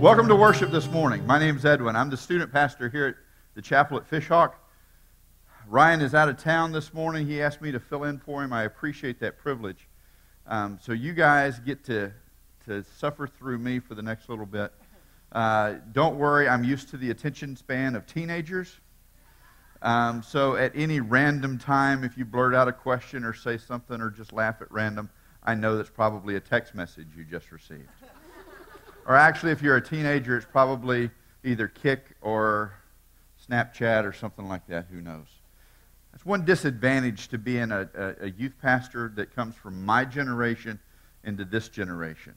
Welcome 0.00 0.28
to 0.28 0.34
worship 0.34 0.70
this 0.70 0.88
morning. 0.88 1.26
My 1.26 1.38
name 1.38 1.58
is 1.58 1.66
Edwin. 1.66 1.94
I'm 1.94 2.08
the 2.08 2.16
student 2.16 2.50
pastor 2.50 2.88
here 2.88 3.06
at 3.08 3.14
the 3.54 3.60
chapel 3.60 3.98
at 3.98 4.10
Fishhawk. 4.10 4.54
Ryan 5.68 6.00
is 6.00 6.14
out 6.14 6.30
of 6.30 6.38
town 6.42 6.72
this 6.72 6.94
morning. 6.94 7.26
He 7.26 7.42
asked 7.42 7.60
me 7.60 7.70
to 7.70 7.78
fill 7.78 8.04
in 8.04 8.18
for 8.18 8.42
him. 8.42 8.50
I 8.50 8.62
appreciate 8.62 9.20
that 9.20 9.36
privilege. 9.36 9.88
Um, 10.46 10.78
so 10.80 10.92
you 10.92 11.12
guys 11.12 11.60
get 11.60 11.84
to, 11.84 12.14
to 12.64 12.82
suffer 12.96 13.26
through 13.26 13.58
me 13.58 13.78
for 13.78 13.94
the 13.94 14.00
next 14.00 14.30
little 14.30 14.46
bit. 14.46 14.72
Uh, 15.32 15.74
don't 15.92 16.16
worry, 16.16 16.48
I'm 16.48 16.64
used 16.64 16.88
to 16.88 16.96
the 16.96 17.10
attention 17.10 17.54
span 17.54 17.94
of 17.94 18.06
teenagers. 18.06 18.80
Um, 19.82 20.22
so 20.22 20.56
at 20.56 20.72
any 20.74 21.00
random 21.00 21.58
time, 21.58 22.04
if 22.04 22.16
you 22.16 22.24
blurt 22.24 22.54
out 22.54 22.68
a 22.68 22.72
question 22.72 23.22
or 23.22 23.34
say 23.34 23.58
something 23.58 24.00
or 24.00 24.08
just 24.08 24.32
laugh 24.32 24.62
at 24.62 24.72
random, 24.72 25.10
I 25.44 25.54
know 25.56 25.76
that's 25.76 25.90
probably 25.90 26.36
a 26.36 26.40
text 26.40 26.74
message 26.74 27.08
you 27.14 27.24
just 27.24 27.52
received. 27.52 27.88
Or 29.06 29.16
actually, 29.16 29.52
if 29.52 29.62
you're 29.62 29.76
a 29.76 29.82
teenager, 29.82 30.36
it's 30.36 30.46
probably 30.46 31.10
either 31.44 31.68
Kik 31.68 32.16
or 32.20 32.74
Snapchat 33.48 34.04
or 34.04 34.12
something 34.12 34.48
like 34.48 34.66
that. 34.68 34.86
Who 34.90 35.00
knows? 35.00 35.26
That's 36.12 36.26
one 36.26 36.44
disadvantage 36.44 37.28
to 37.28 37.38
being 37.38 37.70
a, 37.70 37.88
a, 37.94 38.24
a 38.26 38.30
youth 38.30 38.54
pastor 38.60 39.12
that 39.16 39.34
comes 39.34 39.54
from 39.54 39.84
my 39.84 40.04
generation 40.04 40.78
into 41.24 41.44
this 41.44 41.68
generation. 41.68 42.34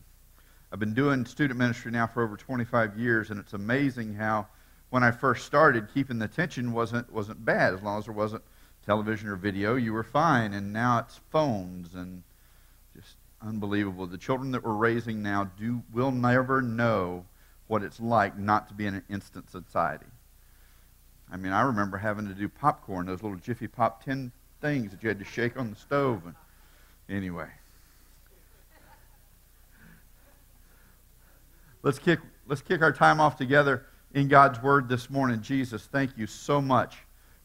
I've 0.72 0.80
been 0.80 0.94
doing 0.94 1.26
student 1.26 1.60
ministry 1.60 1.92
now 1.92 2.08
for 2.08 2.24
over 2.24 2.36
25 2.36 2.98
years, 2.98 3.30
and 3.30 3.40
it's 3.40 3.54
amazing 3.54 4.14
how 4.16 4.48
when 4.90 5.04
I 5.04 5.12
first 5.12 5.46
started, 5.46 5.88
keeping 5.94 6.20
the 6.20 6.26
attention 6.26 6.72
wasn't, 6.72 7.12
wasn't 7.12 7.44
bad. 7.44 7.74
As 7.74 7.82
long 7.82 8.00
as 8.00 8.06
there 8.06 8.14
wasn't 8.14 8.44
television 8.86 9.28
or 9.28 9.36
video, 9.36 9.76
you 9.76 9.94
were 9.94 10.04
fine. 10.04 10.54
And 10.54 10.72
now 10.72 11.00
it's 11.00 11.20
phones 11.32 11.96
and 11.96 12.24
unbelievable. 13.46 14.08
The 14.08 14.18
children 14.18 14.52
that 14.52 14.64
we're 14.64 14.74
raising 14.74 15.22
now 15.22 15.50
do, 15.60 15.84
will 15.94 16.12
never 16.12 16.62
know 16.62 17.26
what 17.68 17.84
it's 17.84 18.00
like 18.00 18.38
not 18.38 18.68
to 18.68 18.74
be 18.74 18.86
in 18.86 18.96
an 18.96 19.04
instant 19.10 19.50
society. 19.50 20.06
I 21.32 21.38
mean, 21.38 21.52
I 21.52 21.62
remember 21.62 21.98
having 21.98 22.28
to 22.28 22.34
do 22.34 22.48
popcorn, 22.48 23.06
those 23.06 23.24
little 23.24 23.38
Jiffy 23.38 23.68
Pop 23.68 24.04
tin 24.04 24.32
things 24.62 24.92
that 24.92 25.02
you 25.02 25.10
had 25.10 25.20
to 25.20 25.26
shake 25.26 25.58
on 25.58 25.70
the 25.70 25.76
stove. 25.76 26.24
And 26.26 26.36
anyway. 27.10 27.48
Let's 31.82 32.00
kick, 32.00 32.20
let's 32.48 32.62
kick 32.62 32.82
our 32.82 32.94
time 32.94 33.20
off 33.20 33.36
together 33.36 33.86
in 34.14 34.28
God's 34.28 34.62
Word 34.62 34.88
this 34.88 35.10
morning. 35.10 35.42
Jesus, 35.42 35.88
thank 35.92 36.18
you 36.18 36.28
so 36.28 36.62
much 36.62 36.98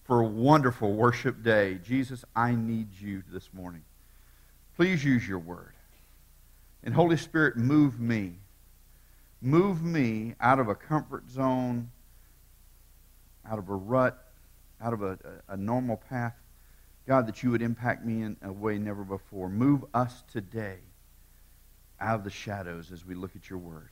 for 0.04 0.20
a 0.20 0.26
wonderful 0.26 0.92
worship 0.92 1.42
day. 1.42 1.80
Jesus, 1.82 2.24
I 2.36 2.54
need 2.54 2.88
you 3.00 3.22
this 3.32 3.48
morning. 3.52 3.82
Please 4.76 5.04
use 5.04 5.26
your 5.26 5.40
Word. 5.40 5.72
And 6.82 6.94
Holy 6.94 7.16
Spirit, 7.16 7.56
move 7.56 8.00
me. 8.00 8.34
Move 9.40 9.82
me 9.82 10.34
out 10.40 10.58
of 10.58 10.68
a 10.68 10.74
comfort 10.74 11.30
zone 11.30 11.90
out 13.50 13.58
of 13.58 13.68
a 13.68 13.74
rut, 13.74 14.26
out 14.80 14.92
of 14.92 15.02
a, 15.02 15.18
a, 15.48 15.56
normal 15.56 15.96
path. 15.96 16.34
God, 17.06 17.26
that 17.26 17.42
you 17.42 17.50
would 17.50 17.62
impact 17.62 18.04
me 18.04 18.22
in 18.22 18.36
a 18.42 18.52
way 18.52 18.78
never 18.78 19.02
before. 19.02 19.48
Move 19.48 19.84
us 19.94 20.22
today 20.30 20.76
out 22.00 22.16
of 22.16 22.24
the 22.24 22.30
shadows 22.30 22.92
as 22.92 23.04
we 23.04 23.14
look 23.14 23.34
at 23.34 23.48
your 23.48 23.58
word. 23.58 23.88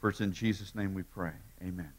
First, 0.00 0.20
in 0.20 0.32
Jesus' 0.32 0.74
name 0.74 0.94
we 0.94 1.02
pray. 1.02 1.32
Amen. 1.62 1.92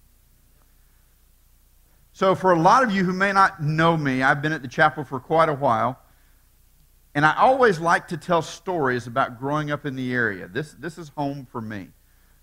So, 2.12 2.36
for 2.36 2.52
a 2.52 2.60
lot 2.60 2.84
of 2.84 2.92
you 2.92 3.06
who 3.06 3.14
may 3.14 3.32
not 3.32 3.64
know 3.64 3.96
me, 3.96 4.24
I've 4.24 4.42
been 4.42 4.52
at 4.52 4.62
the 4.62 4.68
chapel 4.68 5.04
for 5.04 5.20
quite 5.20 5.48
a 5.48 5.54
while. 5.54 6.00
And 7.16 7.26
I 7.26 7.36
always 7.38 7.80
like 7.80 8.08
to 8.10 8.18
tell 8.18 8.42
stories 8.42 9.08
about 9.08 9.40
growing 9.40 9.72
up 9.72 9.86
in 9.86 9.96
the 9.96 10.14
area. 10.14 10.48
This, 10.48 10.74
this 10.74 10.98
is 10.98 11.10
home 11.10 11.48
for 11.52 11.62
me. 11.62 11.88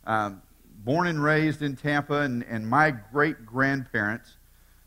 Um, 0.04 0.42
born 0.84 1.06
and 1.06 1.22
raised 1.22 1.62
in 1.62 1.76
Tampa, 1.76 2.20
and, 2.20 2.44
and 2.44 2.68
my 2.68 2.90
great 2.90 3.46
grandparents 3.46 4.36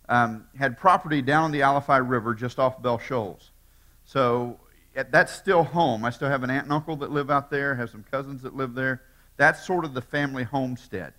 um, 0.09 0.45
had 0.57 0.77
property 0.77 1.21
down 1.21 1.45
on 1.45 1.51
the 1.51 1.61
Alafia 1.61 2.07
River 2.07 2.33
just 2.33 2.59
off 2.59 2.81
Bell 2.81 2.97
Shoals. 2.97 3.51
So 4.05 4.59
that's 5.11 5.31
still 5.31 5.63
home. 5.63 6.03
I 6.03 6.09
still 6.09 6.29
have 6.29 6.43
an 6.43 6.49
aunt 6.49 6.65
and 6.65 6.73
uncle 6.73 6.95
that 6.97 7.11
live 7.11 7.29
out 7.29 7.49
there, 7.49 7.75
have 7.75 7.89
some 7.89 8.03
cousins 8.11 8.41
that 8.41 8.55
live 8.55 8.73
there. 8.73 9.03
That's 9.37 9.65
sort 9.65 9.85
of 9.85 9.93
the 9.93 10.01
family 10.01 10.43
homestead. 10.43 11.13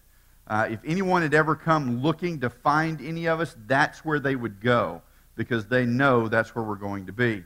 Uh, 0.47 0.67
if 0.69 0.81
anyone 0.84 1.23
had 1.23 1.33
ever 1.33 1.55
come 1.55 2.03
looking 2.03 2.41
to 2.41 2.51
find 2.51 3.01
any 3.01 3.27
of 3.27 3.41
us, 3.41 3.57
that's 3.67 4.05
where 4.05 4.19
they 4.19 4.34
would 4.34 4.61
go 4.61 5.01
because 5.37 5.67
they 5.67 5.87
know 5.87 6.29
that's 6.29 6.55
where 6.55 6.65
we're 6.65 6.75
going 6.75 7.07
to 7.07 7.13
be. 7.13 7.45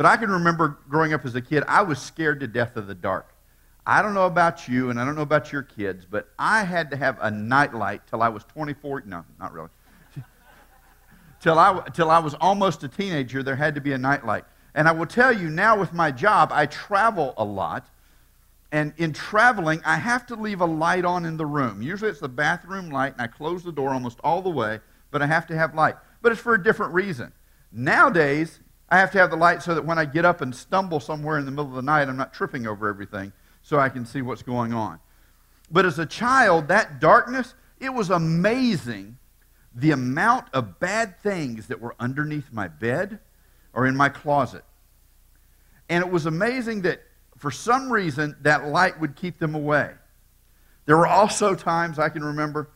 But 0.00 0.06
I 0.06 0.16
can 0.16 0.30
remember 0.30 0.78
growing 0.88 1.12
up 1.12 1.26
as 1.26 1.34
a 1.34 1.42
kid, 1.42 1.62
I 1.68 1.82
was 1.82 2.00
scared 2.00 2.40
to 2.40 2.46
death 2.46 2.78
of 2.78 2.86
the 2.86 2.94
dark. 2.94 3.34
I 3.84 4.00
don't 4.00 4.14
know 4.14 4.24
about 4.24 4.66
you, 4.66 4.88
and 4.88 4.98
I 4.98 5.04
don't 5.04 5.14
know 5.14 5.20
about 5.20 5.52
your 5.52 5.62
kids, 5.62 6.06
but 6.10 6.30
I 6.38 6.64
had 6.64 6.90
to 6.92 6.96
have 6.96 7.18
a 7.20 7.30
nightlight 7.30 8.06
till 8.06 8.22
I 8.22 8.30
was 8.30 8.42
24. 8.44 9.02
No, 9.04 9.26
not 9.38 9.52
really. 9.52 9.68
till, 11.42 11.58
I, 11.58 11.86
till 11.92 12.10
I 12.10 12.18
was 12.18 12.32
almost 12.40 12.82
a 12.82 12.88
teenager, 12.88 13.42
there 13.42 13.56
had 13.56 13.74
to 13.74 13.82
be 13.82 13.92
a 13.92 13.98
nightlight. 13.98 14.44
And 14.74 14.88
I 14.88 14.92
will 14.92 15.04
tell 15.04 15.34
you 15.34 15.50
now 15.50 15.78
with 15.78 15.92
my 15.92 16.10
job, 16.10 16.48
I 16.50 16.64
travel 16.64 17.34
a 17.36 17.44
lot. 17.44 17.86
And 18.72 18.94
in 18.96 19.12
traveling, 19.12 19.82
I 19.84 19.96
have 19.96 20.24
to 20.28 20.34
leave 20.34 20.62
a 20.62 20.66
light 20.66 21.04
on 21.04 21.26
in 21.26 21.36
the 21.36 21.44
room. 21.44 21.82
Usually 21.82 22.10
it's 22.10 22.20
the 22.20 22.26
bathroom 22.26 22.88
light, 22.88 23.12
and 23.12 23.20
I 23.20 23.26
close 23.26 23.62
the 23.62 23.70
door 23.70 23.90
almost 23.90 24.18
all 24.24 24.40
the 24.40 24.48
way, 24.48 24.80
but 25.10 25.20
I 25.20 25.26
have 25.26 25.46
to 25.48 25.56
have 25.58 25.74
light. 25.74 25.96
But 26.22 26.32
it's 26.32 26.40
for 26.40 26.54
a 26.54 26.62
different 26.62 26.94
reason. 26.94 27.34
Nowadays, 27.70 28.60
I 28.90 28.98
have 28.98 29.12
to 29.12 29.18
have 29.18 29.30
the 29.30 29.36
light 29.36 29.62
so 29.62 29.74
that 29.74 29.84
when 29.84 29.98
I 29.98 30.04
get 30.04 30.24
up 30.24 30.40
and 30.40 30.54
stumble 30.54 30.98
somewhere 30.98 31.38
in 31.38 31.44
the 31.44 31.50
middle 31.50 31.66
of 31.66 31.74
the 31.74 31.82
night, 31.82 32.08
I'm 32.08 32.16
not 32.16 32.32
tripping 32.32 32.66
over 32.66 32.88
everything 32.88 33.32
so 33.62 33.78
I 33.78 33.88
can 33.88 34.04
see 34.04 34.22
what's 34.22 34.42
going 34.42 34.72
on. 34.72 34.98
But 35.70 35.86
as 35.86 35.98
a 35.98 36.06
child, 36.06 36.68
that 36.68 37.00
darkness, 37.00 37.54
it 37.78 37.90
was 37.90 38.10
amazing 38.10 39.16
the 39.74 39.92
amount 39.92 40.46
of 40.52 40.80
bad 40.80 41.20
things 41.20 41.68
that 41.68 41.80
were 41.80 41.94
underneath 42.00 42.52
my 42.52 42.66
bed 42.66 43.20
or 43.72 43.86
in 43.86 43.96
my 43.96 44.08
closet. 44.08 44.64
And 45.88 46.04
it 46.04 46.10
was 46.10 46.26
amazing 46.26 46.82
that 46.82 47.02
for 47.36 47.52
some 47.52 47.92
reason 47.92 48.36
that 48.42 48.66
light 48.66 48.98
would 49.00 49.14
keep 49.14 49.38
them 49.38 49.54
away. 49.54 49.92
There 50.86 50.96
were 50.96 51.06
also 51.06 51.54
times 51.54 52.00
I 52.00 52.08
can 52.08 52.24
remember, 52.24 52.70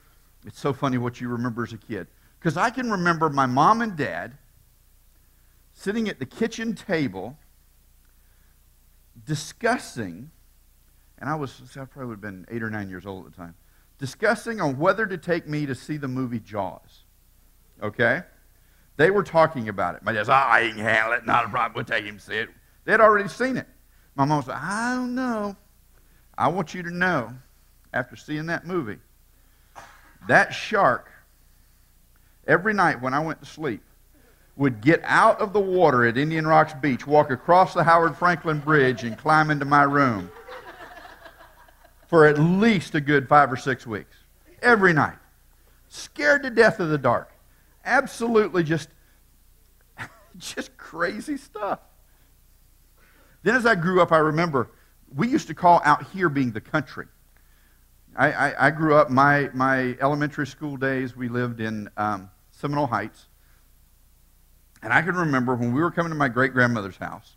it's 0.46 0.60
so 0.60 0.72
funny 0.72 0.98
what 0.98 1.20
you 1.20 1.28
remember 1.28 1.64
as 1.64 1.72
a 1.72 1.78
kid, 1.78 2.06
because 2.38 2.56
I 2.56 2.70
can 2.70 2.91
remember 2.91 3.28
my 3.28 3.46
mom 3.46 3.81
and 3.81 3.96
dad 3.96 4.38
sitting 5.84 6.09
at 6.09 6.19
the 6.19 6.25
kitchen 6.25 6.75
table 6.75 7.37
discussing 9.27 10.31
and 11.19 11.28
I 11.28 11.34
was, 11.34 11.61
I 11.77 11.84
probably 11.84 12.06
would 12.06 12.15
have 12.15 12.21
been 12.21 12.47
eight 12.50 12.62
or 12.62 12.71
nine 12.71 12.89
years 12.89 13.06
old 13.06 13.27
at 13.27 13.33
the 13.33 13.37
time, 13.37 13.55
discussing 13.99 14.61
on 14.61 14.78
whether 14.78 15.06
to 15.06 15.17
take 15.17 15.47
me 15.47 15.67
to 15.67 15.75
see 15.75 15.97
the 15.97 16.09
movie 16.09 16.41
Jaws. 16.41 17.05
Okay? 17.83 18.23
They 18.97 19.11
were 19.11 19.23
talking 19.23 19.69
about 19.69 19.94
it. 19.94 20.03
My 20.03 20.12
dad 20.12 20.27
said, 20.27 20.33
oh, 20.33 20.44
ah, 20.47 20.59
he 20.61 20.71
can 20.71 20.78
handle 20.78 21.12
it, 21.12 21.27
not 21.27 21.44
a 21.44 21.49
problem, 21.49 21.75
we'll 21.75 21.84
take 21.84 22.05
him 22.05 22.17
to 22.17 22.23
see 22.23 22.34
it. 22.34 22.49
They 22.84 22.93
had 22.93 23.00
already 23.00 23.28
seen 23.28 23.56
it. 23.56 23.67
My 24.17 24.25
mom 24.25 24.43
said, 24.43 24.56
I 24.56 24.94
don't 24.97 25.15
know. 25.15 25.56
I 26.37 26.49
want 26.49 26.75
you 26.75 26.83
to 26.83 26.91
know, 26.91 27.33
after 27.93 28.17
seeing 28.17 28.47
that 28.47 28.67
movie, 28.67 28.99
that 30.28 30.53
shark, 30.53 31.11
every 32.47 32.75
night 32.75 33.00
when 33.00 33.15
I 33.15 33.21
went 33.21 33.41
to 33.41 33.47
sleep, 33.47 33.83
would 34.56 34.81
get 34.81 35.00
out 35.04 35.41
of 35.41 35.53
the 35.53 35.60
water 35.60 36.04
at 36.04 36.16
Indian 36.16 36.47
Rocks 36.47 36.75
Beach, 36.75 37.06
walk 37.06 37.31
across 37.31 37.75
the 37.75 37.82
Howard 37.82 38.16
Frankland 38.16 38.65
Bridge, 38.65 39.03
and 39.03 39.19
climb 39.19 39.50
into 39.50 39.65
my 39.65 39.82
room 39.82 40.31
for 42.06 42.26
at 42.26 42.38
least 42.38 42.94
a 42.94 43.00
good 43.00 43.28
five 43.28 43.50
or 43.53 43.56
six 43.56 43.87
weeks. 43.87 44.16
Every 44.62 44.93
night. 44.93 45.16
Scared 45.88 46.43
to 46.43 46.50
death 46.50 46.81
of 46.81 46.88
the 46.88 46.98
dark. 46.98 47.32
Absolutely 47.84 48.62
just, 48.62 48.88
just 50.38 50.76
crazy 50.76 51.37
stuff. 51.37 51.81
Then 53.43 53.55
as 53.55 53.67
I 53.67 53.75
grew 53.75 54.00
up, 54.00 54.11
I 54.11 54.19
remember 54.19 54.70
we 55.14 55.29
used 55.29 55.49
to 55.49 55.55
call 55.55 55.81
out 55.84 56.06
here 56.08 56.29
being 56.29 56.52
the 56.52 56.61
country. 56.61 57.06
I, 58.17 58.32
I, 58.32 58.67
I 58.67 58.70
grew 58.70 58.94
up, 58.94 59.11
my, 59.11 59.50
my 59.52 59.96
elementary 60.00 60.46
school 60.46 60.76
days, 60.76 61.17
we 61.17 61.29
lived 61.29 61.61
in 61.61 61.90
um, 61.96 62.31
Seminole 62.52 62.87
Heights. 62.87 63.26
And 64.84 64.92
I 64.92 65.00
can 65.00 65.16
remember 65.16 65.54
when 65.54 65.72
we 65.72 65.81
were 65.81 65.90
coming 65.90 66.10
to 66.10 66.16
my 66.16 66.28
great 66.28 66.52
grandmother's 66.52 66.98
house, 66.98 67.36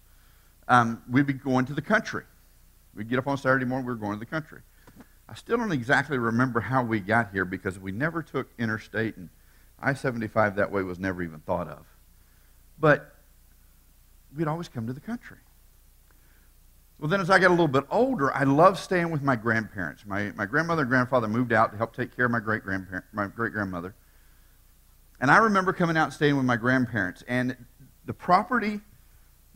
um, 0.68 1.02
we'd 1.10 1.26
be 1.26 1.32
going 1.32 1.66
to 1.68 1.74
the 1.74 1.82
country. 1.82 2.26
We'd 2.94 3.10
get 3.10 3.20
up 3.20 3.28
on 3.28 3.38
Saturday 3.38 3.64
morning, 3.64 3.88
we 3.88 3.94
were 3.94 4.00
going 4.00 4.14
to 4.14 4.20
the 4.20 4.26
country. 4.26 4.60
I 5.30 5.34
still 5.34 5.56
don't 5.58 5.72
exactly 5.72 6.18
remember 6.18 6.60
how 6.60 6.84
we 6.84 7.00
got 7.00 7.32
here 7.32 7.46
because 7.46 7.80
we 7.80 7.94
never 7.94 8.22
took 8.22 8.50
interstate, 8.60 9.16
and 9.16 9.30
I 9.80 9.94
75 9.94 10.58
that 10.58 10.72
way 10.72 10.84
was 10.84 11.00
never 11.00 11.24
even 11.24 11.40
thought 11.40 11.70
of. 11.70 11.86
But 12.78 13.16
we'd 14.36 14.48
always 14.48 14.68
come 14.68 14.86
to 14.88 14.94
the 14.94 15.00
country. 15.00 15.38
Well, 17.00 17.10
then 17.10 17.22
as 17.22 17.30
I 17.30 17.40
got 17.40 17.48
a 17.48 17.52
little 17.52 17.68
bit 17.70 17.86
older, 17.90 18.34
I 18.36 18.44
loved 18.44 18.78
staying 18.78 19.10
with 19.10 19.22
my 19.22 19.38
grandparents. 19.38 20.06
My, 20.06 20.32
my 20.36 20.46
grandmother 20.46 20.82
and 20.82 20.90
grandfather 20.90 21.30
moved 21.30 21.54
out 21.54 21.72
to 21.72 21.78
help 21.78 21.96
take 21.96 22.14
care 22.14 22.26
of 22.26 22.32
my 22.32 22.40
great 22.42 22.64
grandparent, 22.64 23.06
my 23.14 23.28
great 23.28 23.54
grandmother. 23.54 23.96
And 25.20 25.32
I 25.32 25.38
remember 25.38 25.74
coming 25.74 25.98
out 25.98 26.06
and 26.06 26.14
staying 26.14 26.36
with 26.36 26.46
my 26.46 26.58
grandparents. 26.58 27.24
And 27.28 27.56
the 28.06 28.14
property 28.14 28.82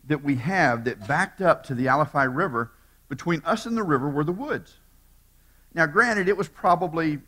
that 0.04 0.22
we 0.22 0.36
have 0.36 0.84
that 0.84 1.06
backed 1.06 1.40
up 1.40 1.64
to 1.64 1.74
the 1.74 1.86
Alafia 1.86 2.34
River 2.34 2.72
between 3.08 3.42
us 3.44 3.66
and 3.66 3.76
the 3.76 3.82
river 3.82 4.08
were 4.08 4.24
the 4.24 4.32
woods. 4.32 4.78
Now, 5.74 5.86
granted, 5.86 6.28
it 6.28 6.36
was 6.36 6.48
probably 6.48 7.18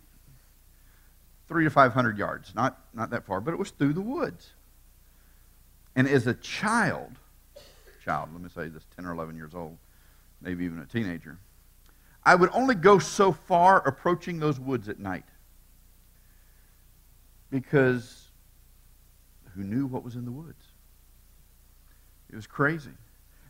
three 1.48 1.64
to 1.64 1.70
500 1.70 2.18
yards, 2.18 2.54
not, 2.54 2.78
not 2.92 3.10
that 3.10 3.24
far, 3.24 3.40
but 3.40 3.54
it 3.54 3.58
was 3.58 3.70
through 3.70 3.92
the 3.92 4.00
woods. 4.00 4.52
And 5.94 6.08
as 6.08 6.26
a 6.26 6.34
child, 6.34 7.12
child, 8.04 8.30
let 8.32 8.42
me 8.42 8.48
say 8.54 8.68
this, 8.68 8.84
10 8.96 9.06
or 9.06 9.12
11 9.12 9.36
years 9.36 9.54
old, 9.54 9.76
maybe 10.40 10.64
even 10.64 10.78
a 10.80 10.86
teenager, 10.86 11.38
I 12.24 12.34
would 12.34 12.50
only 12.52 12.74
go 12.74 12.98
so 12.98 13.32
far 13.32 13.86
approaching 13.86 14.40
those 14.40 14.58
woods 14.58 14.88
at 14.88 14.98
night. 14.98 15.24
Because 17.50 18.23
who 19.54 19.62
knew 19.62 19.86
what 19.86 20.04
was 20.04 20.16
in 20.16 20.24
the 20.24 20.32
woods? 20.32 20.64
It 22.30 22.36
was 22.36 22.46
crazy. 22.46 22.90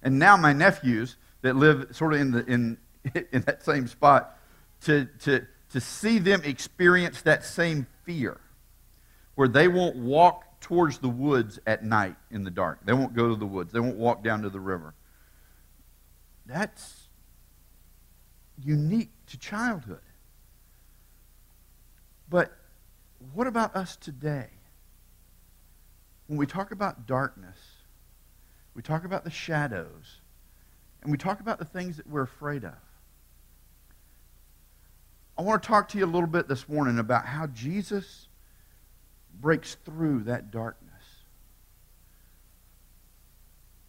And 0.02 0.18
now 0.18 0.36
my 0.36 0.52
nephews 0.52 1.16
that 1.42 1.56
live 1.56 1.88
sort 1.92 2.14
of 2.14 2.20
in, 2.20 2.30
the, 2.30 2.44
in, 2.44 2.78
in 3.32 3.42
that 3.42 3.64
same 3.64 3.86
spot, 3.86 4.38
to, 4.82 5.06
to, 5.20 5.46
to 5.72 5.80
see 5.80 6.18
them 6.18 6.42
experience 6.44 7.22
that 7.22 7.44
same 7.44 7.86
fear 8.04 8.38
where 9.34 9.48
they 9.48 9.68
won't 9.68 9.96
walk 9.96 10.60
towards 10.60 10.98
the 10.98 11.08
woods 11.08 11.58
at 11.66 11.84
night 11.84 12.16
in 12.30 12.44
the 12.44 12.50
dark. 12.50 12.84
They 12.84 12.92
won't 12.92 13.14
go 13.14 13.28
to 13.28 13.36
the 13.36 13.46
woods. 13.46 13.72
They 13.72 13.80
won't 13.80 13.96
walk 13.96 14.22
down 14.22 14.42
to 14.42 14.50
the 14.50 14.60
river. 14.60 14.94
That's 16.46 17.08
unique 18.62 19.10
to 19.28 19.38
childhood. 19.38 20.00
But 22.28 22.52
what 23.32 23.46
about 23.46 23.74
us 23.76 23.96
today? 23.96 24.48
When 26.26 26.38
we 26.38 26.46
talk 26.46 26.70
about 26.70 27.06
darkness, 27.06 27.58
we 28.74 28.82
talk 28.82 29.04
about 29.04 29.24
the 29.24 29.30
shadows, 29.30 30.20
and 31.02 31.10
we 31.10 31.18
talk 31.18 31.40
about 31.40 31.58
the 31.58 31.64
things 31.64 31.96
that 31.98 32.06
we're 32.06 32.22
afraid 32.22 32.64
of. 32.64 32.74
I 35.36 35.42
want 35.42 35.62
to 35.62 35.68
talk 35.68 35.88
to 35.90 35.98
you 35.98 36.04
a 36.04 36.06
little 36.06 36.28
bit 36.28 36.48
this 36.48 36.68
morning 36.68 36.98
about 36.98 37.26
how 37.26 37.46
Jesus 37.48 38.28
breaks 39.40 39.76
through 39.84 40.24
that 40.24 40.50
darkness. 40.50 40.92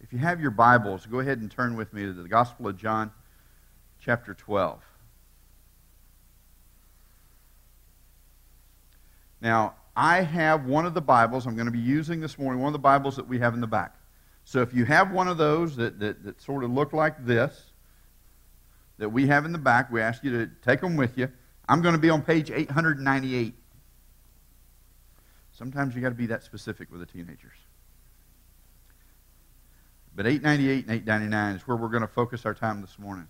If 0.00 0.12
you 0.12 0.18
have 0.18 0.40
your 0.40 0.50
Bibles, 0.50 1.06
go 1.06 1.20
ahead 1.20 1.38
and 1.38 1.50
turn 1.50 1.76
with 1.76 1.92
me 1.92 2.02
to 2.02 2.12
the 2.12 2.28
Gospel 2.28 2.68
of 2.68 2.76
John, 2.76 3.12
chapter 4.00 4.34
12. 4.34 4.82
Now, 9.40 9.74
I 9.96 10.20
have 10.20 10.66
one 10.66 10.84
of 10.84 10.94
the 10.94 11.00
Bibles 11.00 11.46
I'm 11.46 11.54
going 11.54 11.66
to 11.66 11.72
be 11.72 11.78
using 11.78 12.20
this 12.20 12.38
morning, 12.38 12.60
one 12.60 12.68
of 12.68 12.74
the 12.74 12.78
Bibles 12.78 13.16
that 13.16 13.26
we 13.26 13.38
have 13.38 13.54
in 13.54 13.60
the 13.60 13.66
back. 13.66 13.96
So 14.44 14.60
if 14.60 14.74
you 14.74 14.84
have 14.84 15.10
one 15.10 15.26
of 15.26 15.38
those 15.38 15.74
that, 15.76 15.98
that, 15.98 16.22
that 16.24 16.40
sort 16.40 16.62
of 16.62 16.70
look 16.70 16.92
like 16.92 17.24
this, 17.24 17.72
that 18.98 19.08
we 19.08 19.26
have 19.26 19.44
in 19.44 19.52
the 19.52 19.58
back. 19.58 19.90
We 19.90 20.00
ask 20.00 20.24
you 20.24 20.30
to 20.32 20.50
take 20.64 20.80
them 20.80 20.96
with 20.96 21.18
you. 21.18 21.30
I'm 21.68 21.82
going 21.82 21.94
to 21.94 22.00
be 22.00 22.10
on 22.10 22.22
page 22.22 22.50
898. 22.50 23.54
Sometimes 25.52 25.94
you 25.94 26.02
got 26.02 26.10
to 26.10 26.14
be 26.14 26.26
that 26.26 26.42
specific 26.42 26.90
with 26.90 27.00
the 27.00 27.06
teenagers. 27.06 27.56
But 30.14 30.26
898 30.26 30.86
and 30.86 30.94
899 30.94 31.56
is 31.56 31.68
where 31.68 31.76
we're 31.76 31.88
going 31.88 32.02
to 32.02 32.08
focus 32.08 32.46
our 32.46 32.54
time 32.54 32.80
this 32.80 32.98
morning. 32.98 33.28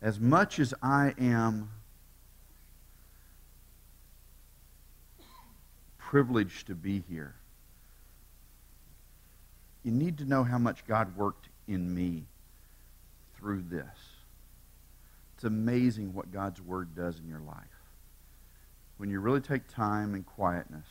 As 0.00 0.20
much 0.20 0.58
as 0.58 0.74
I 0.82 1.14
am 1.18 1.70
privileged 5.98 6.68
to 6.68 6.74
be 6.74 7.02
here, 7.08 7.34
you 9.82 9.90
need 9.90 10.18
to 10.18 10.24
know 10.24 10.44
how 10.44 10.58
much 10.58 10.86
God 10.86 11.16
worked 11.16 11.48
in 11.66 11.94
me 11.94 12.26
through 13.36 13.62
this. 13.62 13.86
It's 15.34 15.44
amazing 15.44 16.14
what 16.14 16.32
God's 16.32 16.60
Word 16.60 16.94
does 16.94 17.18
in 17.18 17.28
your 17.28 17.40
life. 17.40 17.56
When 18.96 19.10
you 19.10 19.20
really 19.20 19.40
take 19.40 19.68
time 19.68 20.14
and 20.14 20.26
quietness 20.26 20.86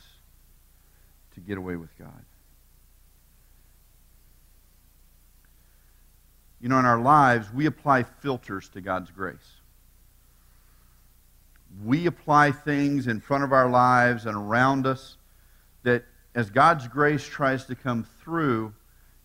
to 1.34 1.40
get 1.40 1.58
away 1.58 1.76
with 1.76 1.96
God. 1.98 2.24
You 6.60 6.68
know, 6.68 6.78
in 6.78 6.86
our 6.86 7.00
lives, 7.00 7.52
we 7.52 7.66
apply 7.66 8.02
filters 8.02 8.68
to 8.70 8.80
God's 8.80 9.10
grace. 9.10 9.36
We 11.84 12.06
apply 12.06 12.52
things 12.52 13.06
in 13.06 13.20
front 13.20 13.44
of 13.44 13.52
our 13.52 13.68
lives 13.68 14.26
and 14.26 14.36
around 14.36 14.86
us 14.86 15.16
that 15.84 16.04
as 16.34 16.50
God's 16.50 16.88
grace 16.88 17.24
tries 17.24 17.64
to 17.66 17.74
come 17.74 18.06
through, 18.22 18.72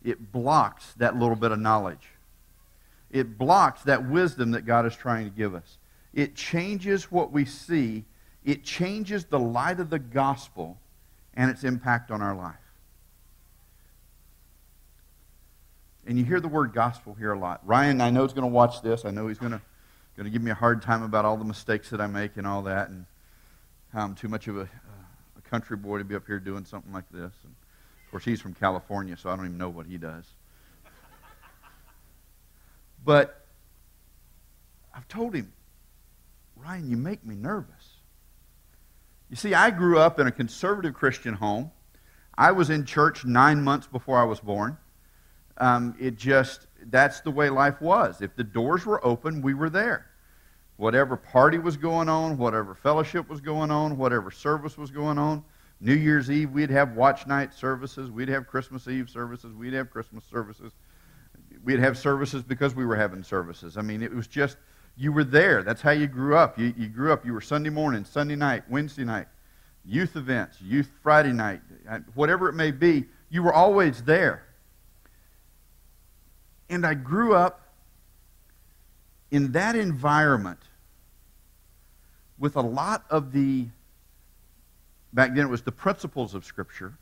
it 0.03 0.31
blocks 0.31 0.93
that 0.97 1.17
little 1.17 1.35
bit 1.35 1.51
of 1.51 1.59
knowledge. 1.59 2.09
It 3.09 3.37
blocks 3.37 3.83
that 3.83 4.07
wisdom 4.09 4.51
that 4.51 4.65
God 4.65 4.85
is 4.85 4.95
trying 4.95 5.25
to 5.25 5.35
give 5.35 5.55
us. 5.55 5.77
It 6.13 6.35
changes 6.35 7.11
what 7.11 7.31
we 7.31 7.45
see, 7.45 8.05
it 8.43 8.63
changes 8.63 9.25
the 9.25 9.39
light 9.39 9.79
of 9.79 9.89
the 9.89 9.99
gospel 9.99 10.77
and 11.33 11.49
its 11.49 11.63
impact 11.63 12.11
on 12.11 12.21
our 12.21 12.35
life. 12.35 12.55
And 16.13 16.19
you 16.19 16.25
hear 16.25 16.39
the 16.39 16.47
word 16.47 16.73
gospel 16.73 17.15
here 17.15 17.33
a 17.33 17.39
lot. 17.39 17.65
Ryan, 17.65 17.99
I 17.99 18.11
know, 18.11 18.23
is 18.23 18.33
going 18.33 18.43
to 18.43 18.47
watch 18.47 18.83
this. 18.83 19.03
I 19.03 19.09
know 19.09 19.29
he's 19.29 19.39
going 19.39 19.59
to, 20.15 20.29
give 20.29 20.43
me 20.43 20.51
a 20.51 20.53
hard 20.53 20.83
time 20.83 21.01
about 21.01 21.25
all 21.25 21.37
the 21.37 21.43
mistakes 21.43 21.89
that 21.89 21.99
I 21.99 22.05
make 22.05 22.37
and 22.37 22.45
all 22.45 22.61
that, 22.61 22.89
and 22.89 23.07
how 23.91 24.03
I'm 24.03 24.13
too 24.13 24.27
much 24.27 24.47
of 24.47 24.57
a, 24.57 24.61
uh, 24.61 24.67
a 25.39 25.41
country 25.49 25.75
boy 25.75 25.97
to 25.97 26.03
be 26.03 26.13
up 26.13 26.27
here 26.27 26.39
doing 26.39 26.65
something 26.65 26.93
like 26.93 27.09
this. 27.09 27.31
And 27.43 27.55
of 28.05 28.11
course, 28.11 28.23
he's 28.23 28.39
from 28.39 28.53
California, 28.53 29.17
so 29.17 29.31
I 29.31 29.35
don't 29.35 29.45
even 29.45 29.57
know 29.57 29.69
what 29.69 29.87
he 29.87 29.97
does. 29.97 30.25
But 33.03 33.47
I've 34.93 35.07
told 35.07 35.33
him, 35.33 35.51
Ryan, 36.55 36.91
you 36.91 36.95
make 36.95 37.25
me 37.25 37.33
nervous. 37.33 37.95
You 39.31 39.35
see, 39.35 39.55
I 39.55 39.71
grew 39.71 39.97
up 39.97 40.19
in 40.19 40.27
a 40.27 40.31
conservative 40.31 40.93
Christian 40.93 41.33
home. 41.33 41.71
I 42.37 42.51
was 42.51 42.69
in 42.69 42.85
church 42.85 43.25
nine 43.25 43.63
months 43.63 43.87
before 43.87 44.19
I 44.19 44.25
was 44.25 44.39
born. 44.39 44.77
Um, 45.57 45.95
it 45.99 46.17
just, 46.17 46.67
that's 46.87 47.21
the 47.21 47.31
way 47.31 47.49
life 47.49 47.81
was. 47.81 48.21
If 48.21 48.35
the 48.35 48.43
doors 48.43 48.85
were 48.85 49.05
open, 49.05 49.41
we 49.41 49.53
were 49.53 49.69
there. 49.69 50.07
Whatever 50.77 51.15
party 51.15 51.59
was 51.59 51.77
going 51.77 52.09
on, 52.09 52.37
whatever 52.37 52.73
fellowship 52.73 53.29
was 53.29 53.39
going 53.39 53.69
on, 53.69 53.97
whatever 53.97 54.31
service 54.31 54.77
was 54.77 54.89
going 54.89 55.17
on, 55.17 55.43
New 55.79 55.93
Year's 55.93 56.31
Eve, 56.31 56.51
we'd 56.51 56.69
have 56.69 56.93
watch 56.93 57.27
night 57.27 57.53
services. 57.53 58.09
We'd 58.09 58.29
have 58.29 58.47
Christmas 58.47 58.87
Eve 58.87 59.09
services. 59.09 59.53
We'd 59.53 59.73
have 59.73 59.91
Christmas 59.91 60.23
services. 60.23 60.71
We'd 61.63 61.79
have 61.79 61.97
services 61.97 62.41
because 62.41 62.73
we 62.73 62.85
were 62.85 62.95
having 62.95 63.23
services. 63.23 63.77
I 63.77 63.81
mean, 63.81 64.01
it 64.01 64.13
was 64.13 64.27
just, 64.27 64.57
you 64.95 65.11
were 65.11 65.23
there. 65.23 65.61
That's 65.61 65.81
how 65.81 65.91
you 65.91 66.07
grew 66.07 66.35
up. 66.35 66.57
You, 66.57 66.73
you 66.77 66.87
grew 66.87 67.11
up, 67.13 67.25
you 67.25 67.33
were 67.33 67.41
Sunday 67.41 67.69
morning, 67.69 68.05
Sunday 68.05 68.35
night, 68.35 68.63
Wednesday 68.69 69.03
night, 69.03 69.27
youth 69.85 70.15
events, 70.15 70.61
youth 70.61 70.89
Friday 71.01 71.33
night, 71.33 71.61
whatever 72.15 72.49
it 72.49 72.53
may 72.53 72.71
be, 72.71 73.05
you 73.29 73.43
were 73.43 73.53
always 73.53 74.03
there. 74.03 74.45
And 76.73 76.85
I 76.85 76.95
grew 76.95 77.35
up 77.35 77.61
in 79.29 79.51
that 79.51 79.75
environment 79.75 80.59
with 82.39 82.55
a 82.55 82.61
lot 82.61 83.05
of 83.09 83.31
the 83.31 83.67
Back 85.13 85.35
then 85.35 85.45
it 85.45 85.49
was 85.49 85.61
the 85.61 85.71
principles 85.71 86.33
of 86.33 86.43
Scripture, 86.43 86.97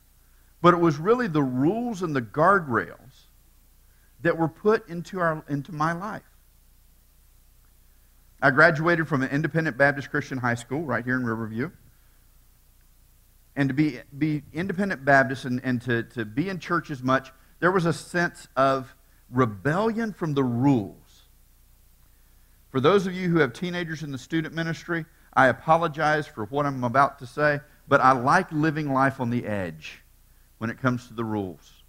but 0.61 0.73
it 0.73 0.81
was 0.81 0.97
really 0.97 1.27
the 1.27 1.41
rules 1.41 2.01
and 2.01 2.13
the 2.13 2.21
guardrails 2.21 3.27
that 4.21 4.37
were 4.37 4.49
put 4.49 4.87
into, 4.89 5.19
our, 5.19 5.43
into 5.47 5.71
my 5.71 5.93
life. 5.93 6.21
I 8.41 8.51
graduated 8.51 9.07
from 9.07 9.23
an 9.23 9.29
independent 9.29 9.77
Baptist 9.77 10.11
Christian 10.11 10.39
high 10.39 10.55
school 10.55 10.81
right 10.81 11.05
here 11.05 11.15
in 11.15 11.23
Riverview. 11.23 11.71
And 13.55 13.69
to 13.69 13.73
be, 13.73 14.01
be 14.17 14.43
independent 14.51 15.05
Baptist 15.05 15.45
and, 15.45 15.61
and 15.63 15.81
to, 15.83 16.03
to 16.03 16.25
be 16.25 16.49
in 16.49 16.59
church 16.59 16.91
as 16.91 17.01
much, 17.01 17.31
there 17.61 17.71
was 17.71 17.85
a 17.85 17.93
sense 17.93 18.47
of 18.57 18.93
rebellion 19.31 20.13
from 20.13 20.33
the 20.33 20.43
rules. 20.43 21.23
For 22.69 22.79
those 22.79 23.07
of 23.07 23.13
you 23.13 23.29
who 23.29 23.39
have 23.39 23.53
teenagers 23.53 24.03
in 24.03 24.11
the 24.11 24.17
student 24.17 24.53
ministry, 24.53 25.05
I 25.33 25.47
apologize 25.47 26.27
for 26.27 26.45
what 26.45 26.65
I'm 26.65 26.83
about 26.83 27.19
to 27.19 27.27
say, 27.27 27.59
but 27.87 28.01
I 28.01 28.11
like 28.11 28.51
living 28.51 28.93
life 28.93 29.19
on 29.19 29.29
the 29.29 29.45
edge 29.45 30.01
when 30.57 30.69
it 30.69 30.79
comes 30.79 31.07
to 31.07 31.13
the 31.13 31.23
rules. 31.23 31.83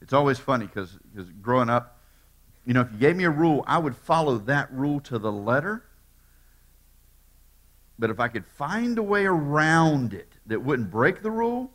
It's 0.00 0.12
always 0.12 0.38
funny 0.38 0.66
because 0.66 0.98
growing 1.40 1.70
up, 1.70 2.00
you 2.66 2.74
know, 2.74 2.82
if 2.82 2.92
you 2.92 2.98
gave 2.98 3.16
me 3.16 3.24
a 3.24 3.30
rule, 3.30 3.64
I 3.66 3.78
would 3.78 3.96
follow 3.96 4.38
that 4.38 4.72
rule 4.72 5.00
to 5.00 5.18
the 5.18 5.32
letter. 5.32 5.84
But 7.98 8.10
if 8.10 8.20
I 8.20 8.28
could 8.28 8.46
find 8.46 8.98
a 8.98 9.02
way 9.02 9.24
around 9.24 10.14
it 10.14 10.32
that 10.46 10.62
wouldn't 10.62 10.90
break 10.90 11.22
the 11.22 11.30
rule, 11.30 11.70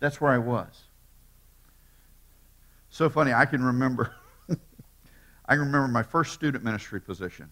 that's 0.00 0.20
where 0.20 0.32
I 0.32 0.38
was. 0.38 0.84
So 2.94 3.10
funny, 3.10 3.32
I 3.32 3.44
can 3.44 3.60
remember 3.60 4.14
I 4.48 5.54
can 5.54 5.62
remember 5.62 5.88
my 5.88 6.04
first 6.04 6.32
student 6.32 6.62
ministry 6.62 7.00
position. 7.00 7.50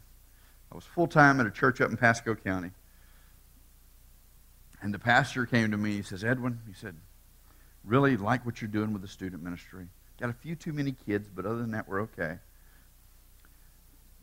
I 0.71 0.77
was 0.77 0.85
full 0.85 1.09
time 1.09 1.41
at 1.41 1.47
a 1.47 1.51
church 1.51 1.81
up 1.81 1.91
in 1.91 1.97
Pasco 1.97 2.37
County. 2.37 2.71
And 4.83 4.95
the 4.95 5.01
pastor 5.01 5.45
came 5.45 5.73
to 5.73 5.77
me. 5.77 5.97
He 5.97 6.03
says, 6.03 6.23
Edwin, 6.23 6.61
he 6.69 6.73
said, 6.73 6.95
really 7.83 8.17
like 8.17 8.47
what 8.47 8.63
you're 8.63 8.71
doing 8.71 8.93
with 8.93 9.03
the 9.03 9.09
student 9.09 9.43
ministry. 9.43 9.89
Got 10.21 10.31
a 10.31 10.33
few 10.33 10.55
too 10.55 10.73
many 10.73 10.93
kids, 10.93 11.29
but 11.29 11.45
other 11.45 11.59
than 11.59 11.73
that, 11.73 11.89
we're 11.89 12.03
okay. 12.03 12.39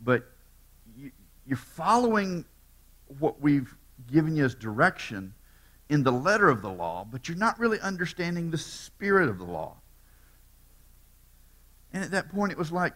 But 0.02 0.24
you, 0.96 1.12
you're 1.46 1.58
following 1.58 2.46
what 3.20 3.42
we've 3.42 3.76
given 4.10 4.38
you 4.38 4.46
as 4.46 4.56
direction 4.56 5.34
in 5.90 6.02
the 6.02 6.14
letter 6.14 6.48
of 6.48 6.62
the 6.62 6.72
law, 6.72 7.06
but 7.12 7.28
you're 7.28 7.38
not 7.38 7.60
really 7.60 7.82
understanding 7.82 8.52
the 8.52 8.58
spirit 8.58 9.28
of 9.28 9.38
the 9.38 9.44
law. 9.44 9.76
And 11.93 12.03
at 12.03 12.12
that 12.12 12.29
point, 12.29 12.51
it 12.51 12.58
was 12.58 12.72
like, 12.72 12.96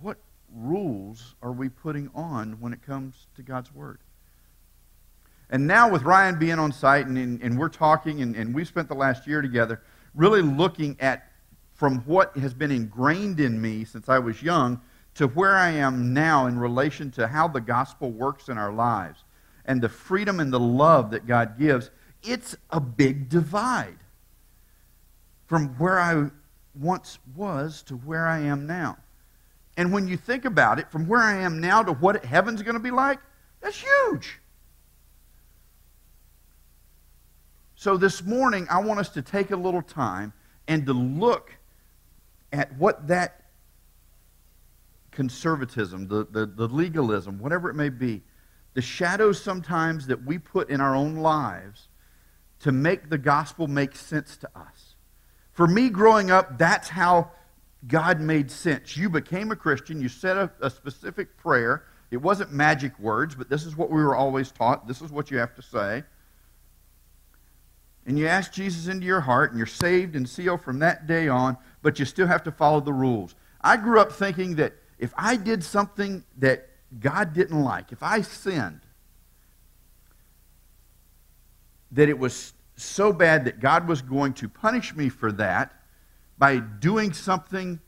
what 0.00 0.18
rules 0.54 1.34
are 1.42 1.52
we 1.52 1.68
putting 1.68 2.10
on 2.14 2.60
when 2.60 2.72
it 2.72 2.82
comes 2.82 3.26
to 3.36 3.42
God's 3.42 3.74
Word? 3.74 3.98
And 5.48 5.66
now, 5.66 5.88
with 5.88 6.02
Ryan 6.02 6.38
being 6.38 6.58
on 6.58 6.72
site 6.72 7.06
and, 7.06 7.16
and, 7.16 7.40
and 7.40 7.58
we're 7.58 7.68
talking, 7.68 8.20
and, 8.20 8.34
and 8.34 8.54
we've 8.54 8.66
spent 8.66 8.88
the 8.88 8.94
last 8.94 9.26
year 9.26 9.42
together 9.42 9.80
really 10.14 10.42
looking 10.42 10.96
at 10.98 11.30
from 11.74 11.98
what 12.00 12.36
has 12.38 12.54
been 12.54 12.70
ingrained 12.70 13.38
in 13.38 13.60
me 13.60 13.84
since 13.84 14.08
I 14.08 14.18
was 14.18 14.42
young 14.42 14.80
to 15.14 15.28
where 15.28 15.56
I 15.56 15.70
am 15.70 16.12
now 16.12 16.46
in 16.46 16.58
relation 16.58 17.10
to 17.12 17.28
how 17.28 17.48
the 17.48 17.60
gospel 17.60 18.10
works 18.10 18.48
in 18.48 18.58
our 18.58 18.72
lives 18.72 19.24
and 19.66 19.80
the 19.80 19.88
freedom 19.88 20.40
and 20.40 20.52
the 20.52 20.60
love 20.60 21.10
that 21.10 21.26
God 21.26 21.58
gives, 21.58 21.90
it's 22.22 22.56
a 22.70 22.80
big 22.80 23.28
divide 23.28 23.98
from 25.46 25.68
where 25.78 25.98
I 25.98 26.30
once 26.76 27.18
was 27.34 27.82
to 27.84 27.94
where 27.94 28.26
I 28.26 28.40
am 28.40 28.66
now. 28.66 28.98
And 29.76 29.92
when 29.92 30.08
you 30.08 30.16
think 30.16 30.44
about 30.44 30.78
it, 30.78 30.90
from 30.90 31.06
where 31.06 31.20
I 31.20 31.36
am 31.36 31.60
now 31.60 31.82
to 31.82 31.92
what 31.92 32.24
heaven's 32.24 32.62
going 32.62 32.74
to 32.74 32.80
be 32.80 32.90
like, 32.90 33.18
that's 33.60 33.82
huge. 33.82 34.40
So 37.74 37.96
this 37.96 38.24
morning, 38.24 38.66
I 38.70 38.80
want 38.80 39.00
us 39.00 39.10
to 39.10 39.22
take 39.22 39.50
a 39.50 39.56
little 39.56 39.82
time 39.82 40.32
and 40.66 40.86
to 40.86 40.92
look 40.92 41.54
at 42.52 42.74
what 42.78 43.06
that 43.08 43.42
conservatism, 45.10 46.08
the, 46.08 46.26
the, 46.30 46.46
the 46.46 46.68
legalism, 46.68 47.38
whatever 47.38 47.68
it 47.68 47.74
may 47.74 47.90
be, 47.90 48.22
the 48.74 48.82
shadows 48.82 49.42
sometimes 49.42 50.06
that 50.06 50.24
we 50.24 50.38
put 50.38 50.70
in 50.70 50.80
our 50.80 50.94
own 50.94 51.16
lives 51.16 51.88
to 52.60 52.72
make 52.72 53.08
the 53.08 53.18
gospel 53.18 53.66
make 53.66 53.96
sense 53.96 54.36
to 54.38 54.50
us. 54.54 54.85
For 55.56 55.66
me, 55.66 55.88
growing 55.88 56.30
up, 56.30 56.58
that's 56.58 56.90
how 56.90 57.30
God 57.88 58.20
made 58.20 58.50
sense. 58.50 58.94
You 58.94 59.08
became 59.08 59.50
a 59.50 59.56
Christian, 59.56 60.02
you 60.02 60.10
said 60.10 60.36
a, 60.36 60.50
a, 60.60 60.68
specific 60.68 61.38
prayer. 61.38 61.84
It 62.10 62.18
wasn't 62.18 62.52
magic 62.52 62.98
words, 62.98 63.34
but 63.34 63.48
this 63.48 63.64
is 63.64 63.74
what 63.74 63.88
we 63.88 64.02
were 64.02 64.14
always 64.14 64.52
taught. 64.52 64.86
This 64.86 65.00
is 65.00 65.10
what 65.10 65.30
you 65.30 65.38
have 65.38 65.54
to 65.54 65.62
say. 65.62 66.04
And 68.04 68.18
you 68.18 68.26
ask 68.26 68.52
Jesus 68.52 68.86
into 68.86 69.06
your 69.06 69.22
heart, 69.22 69.52
and 69.52 69.58
you're 69.58 69.66
saved 69.66 70.14
and 70.14 70.28
sealed 70.28 70.60
from 70.60 70.78
that 70.80 71.06
day 71.06 71.26
on, 71.26 71.56
but 71.80 71.98
you 71.98 72.04
still 72.04 72.26
have 72.26 72.42
to 72.42 72.52
follow 72.52 72.80
the 72.80 72.92
rules. 72.92 73.34
I 73.62 73.78
grew 73.78 73.98
up 73.98 74.12
thinking 74.12 74.56
that 74.56 74.74
if 74.98 75.14
I 75.16 75.36
did 75.36 75.64
something 75.64 76.22
that 76.36 76.68
God 77.00 77.32
didn't 77.32 77.62
like, 77.62 77.92
if 77.92 78.02
I 78.02 78.20
sinned, 78.20 78.82
that 81.92 82.10
it 82.10 82.18
was 82.18 82.52
so 82.76 83.12
bad 83.12 83.44
that 83.46 83.58
God 83.58 83.88
was 83.88 84.02
going 84.02 84.34
to 84.34 84.48
punish 84.48 84.94
me 84.94 85.08
for 85.08 85.32
that 85.32 85.72
by 86.38 86.58
doing 86.58 87.12
something, 87.12 87.80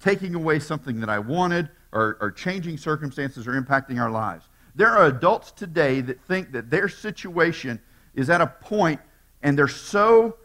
taking 0.00 0.34
away 0.34 0.60
something 0.60 1.00
that 1.00 1.10
I 1.10 1.18
wanted, 1.18 1.68
or, 1.92 2.16
or 2.20 2.30
changing 2.30 2.78
circumstances 2.78 3.46
or 3.46 3.60
impacting 3.60 4.00
our 4.00 4.10
lives. 4.10 4.48
There 4.74 4.88
are 4.88 5.06
adults 5.06 5.50
today 5.50 6.00
that 6.02 6.20
think 6.22 6.52
that 6.52 6.70
their 6.70 6.88
situation 6.88 7.80
is 8.14 8.30
at 8.30 8.40
a 8.40 8.46
point 8.46 9.00
and 9.42 9.58
they're 9.58 9.68
so 9.68 10.36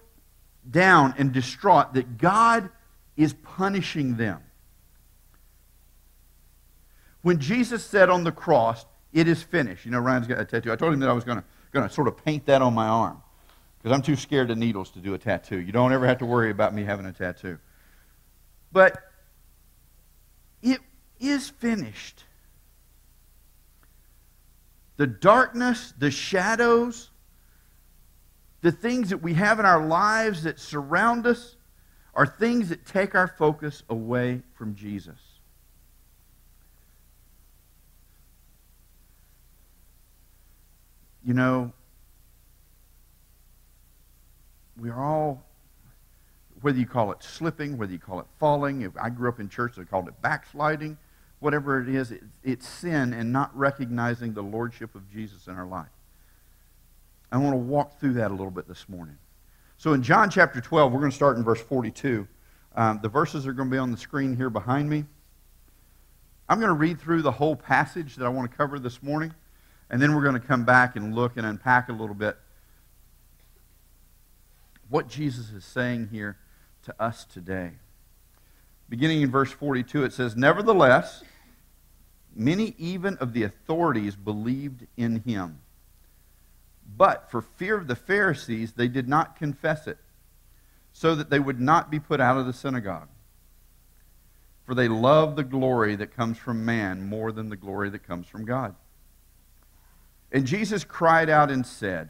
down 0.69 1.13
and 1.17 1.31
distraught 1.31 1.93
that 1.93 2.17
God 2.17 2.69
is 3.17 3.33
punishing 3.33 4.15
them. 4.15 4.41
When 7.21 7.39
Jesus 7.39 7.83
said 7.85 8.09
on 8.09 8.23
the 8.23 8.31
cross, 8.31 8.85
It 9.13 9.27
is 9.27 9.43
finished. 9.43 9.85
You 9.85 9.91
know, 9.91 9.99
Ryan's 9.99 10.27
got 10.27 10.39
a 10.39 10.45
tattoo. 10.45 10.71
I 10.71 10.77
told 10.77 10.93
him 10.93 11.01
that 11.01 11.09
I 11.09 11.13
was 11.13 11.25
going 11.25 11.43
to 11.73 11.89
sort 11.89 12.07
of 12.07 12.23
paint 12.23 12.45
that 12.45 12.61
on 12.61 12.73
my 12.73 12.87
arm 12.87 13.21
because 13.81 13.95
I'm 13.95 14.01
too 14.01 14.15
scared 14.15 14.51
of 14.51 14.57
needles 14.57 14.91
to 14.91 14.99
do 14.99 15.13
a 15.13 15.17
tattoo. 15.17 15.59
You 15.59 15.71
don't 15.71 15.91
ever 15.91 16.05
have 16.05 16.19
to 16.19 16.25
worry 16.25 16.51
about 16.51 16.73
me 16.73 16.83
having 16.83 17.05
a 17.05 17.13
tattoo. 17.13 17.57
But 18.71 19.01
it 20.61 20.79
is 21.19 21.49
finished. 21.49 22.25
The 24.97 25.07
darkness, 25.07 25.93
the 25.97 26.11
shadows, 26.11 27.09
the 28.61 28.71
things 28.71 29.09
that 29.09 29.17
we 29.17 29.33
have 29.33 29.59
in 29.59 29.65
our 29.65 29.85
lives 29.85 30.43
that 30.43 30.59
surround 30.59 31.25
us 31.25 31.55
are 32.13 32.27
things 32.27 32.69
that 32.69 32.85
take 32.85 33.15
our 33.15 33.27
focus 33.27 33.83
away 33.89 34.43
from 34.53 34.75
Jesus. 34.75 35.31
you 41.23 41.33
know, 41.33 41.71
we 44.81 44.89
are 44.89 44.99
all, 44.99 45.43
whether 46.61 46.79
you 46.79 46.87
call 46.87 47.11
it 47.11 47.21
slipping, 47.21 47.77
whether 47.77 47.91
you 47.91 47.99
call 47.99 48.19
it 48.19 48.25
falling, 48.39 48.91
I 48.99 49.11
grew 49.11 49.29
up 49.29 49.39
in 49.39 49.47
church, 49.47 49.75
they 49.75 49.83
called 49.83 50.07
it 50.07 50.19
backsliding, 50.23 50.97
whatever 51.39 51.79
it 51.79 51.87
is, 51.87 52.11
it, 52.11 52.23
it's 52.43 52.67
sin 52.67 53.13
and 53.13 53.31
not 53.31 53.55
recognizing 53.55 54.33
the 54.33 54.41
lordship 54.41 54.95
of 54.95 55.09
Jesus 55.11 55.45
in 55.45 55.55
our 55.55 55.67
life. 55.67 55.91
I 57.31 57.37
want 57.37 57.53
to 57.53 57.57
walk 57.57 57.99
through 57.99 58.13
that 58.13 58.31
a 58.31 58.33
little 58.33 58.51
bit 58.51 58.67
this 58.67 58.89
morning. 58.89 59.17
So 59.77 59.93
in 59.93 60.01
John 60.01 60.31
chapter 60.31 60.59
12, 60.59 60.91
we're 60.91 60.99
going 60.99 61.11
to 61.11 61.15
start 61.15 61.37
in 61.37 61.43
verse 61.43 61.61
42. 61.61 62.27
Um, 62.75 62.99
the 63.03 63.09
verses 63.09 63.45
are 63.45 63.53
going 63.53 63.69
to 63.69 63.73
be 63.73 63.77
on 63.77 63.91
the 63.91 63.97
screen 63.97 64.35
here 64.35 64.49
behind 64.49 64.89
me. 64.89 65.05
I'm 66.49 66.59
going 66.59 66.69
to 66.69 66.75
read 66.75 66.99
through 66.99 67.21
the 67.21 67.31
whole 67.31 67.55
passage 67.55 68.15
that 68.15 68.25
I 68.25 68.29
want 68.29 68.49
to 68.49 68.57
cover 68.57 68.79
this 68.79 69.03
morning. 69.03 69.33
And 69.91 70.01
then 70.01 70.15
we're 70.15 70.23
going 70.23 70.39
to 70.39 70.45
come 70.45 70.65
back 70.65 70.95
and 70.95 71.13
look 71.13 71.37
and 71.37 71.45
unpack 71.45 71.89
a 71.89 71.93
little 71.93 72.15
bit 72.15 72.37
what 74.91 75.07
Jesus 75.07 75.51
is 75.51 75.63
saying 75.63 76.09
here 76.11 76.37
to 76.83 76.93
us 77.01 77.23
today. 77.25 77.71
Beginning 78.89 79.21
in 79.21 79.31
verse 79.31 79.51
42, 79.51 80.03
it 80.03 80.13
says, 80.13 80.35
Nevertheless, 80.35 81.23
many 82.35 82.75
even 82.77 83.15
of 83.17 83.31
the 83.31 83.43
authorities 83.43 84.17
believed 84.17 84.85
in 84.97 85.21
him. 85.21 85.61
But 86.97 87.31
for 87.31 87.41
fear 87.41 87.77
of 87.77 87.87
the 87.87 87.95
Pharisees, 87.95 88.73
they 88.73 88.89
did 88.89 89.07
not 89.07 89.37
confess 89.37 89.87
it, 89.87 89.97
so 90.91 91.15
that 91.15 91.29
they 91.29 91.39
would 91.39 91.61
not 91.61 91.89
be 91.89 91.99
put 91.99 92.19
out 92.19 92.37
of 92.37 92.45
the 92.45 92.53
synagogue. 92.53 93.07
For 94.65 94.75
they 94.75 94.89
love 94.89 95.37
the 95.37 95.43
glory 95.43 95.95
that 95.95 96.15
comes 96.15 96.37
from 96.37 96.65
man 96.65 97.07
more 97.07 97.31
than 97.31 97.47
the 97.47 97.55
glory 97.55 97.89
that 97.91 98.05
comes 98.05 98.27
from 98.27 98.43
God. 98.43 98.75
And 100.33 100.45
Jesus 100.45 100.83
cried 100.83 101.29
out 101.29 101.49
and 101.49 101.65
said, 101.65 102.09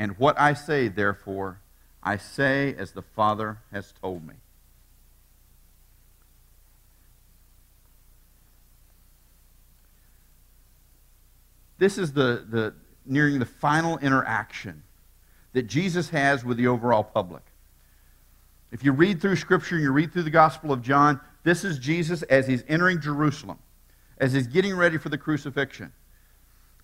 And 0.00 0.18
what 0.18 0.40
I 0.40 0.54
say, 0.54 0.88
therefore, 0.88 1.60
I 2.02 2.16
say 2.16 2.74
as 2.74 2.92
the 2.92 3.02
Father 3.02 3.58
has 3.70 3.92
told 4.00 4.26
me. 4.26 4.34
This 11.76 11.98
is 11.98 12.14
the, 12.14 12.46
the 12.48 12.74
nearing 13.04 13.38
the 13.38 13.44
final 13.44 13.98
interaction 13.98 14.82
that 15.52 15.66
Jesus 15.66 16.08
has 16.08 16.46
with 16.46 16.56
the 16.56 16.66
overall 16.66 17.04
public. 17.04 17.42
If 18.72 18.82
you 18.82 18.92
read 18.92 19.20
through 19.20 19.36
Scripture 19.36 19.74
and 19.74 19.84
you 19.84 19.92
read 19.92 20.14
through 20.14 20.22
the 20.22 20.30
Gospel 20.30 20.72
of 20.72 20.80
John, 20.80 21.20
this 21.42 21.62
is 21.62 21.78
Jesus 21.78 22.22
as 22.22 22.46
he's 22.46 22.64
entering 22.68 23.02
Jerusalem, 23.02 23.58
as 24.16 24.32
he's 24.32 24.46
getting 24.46 24.74
ready 24.74 24.96
for 24.96 25.10
the 25.10 25.18
crucifixion. 25.18 25.92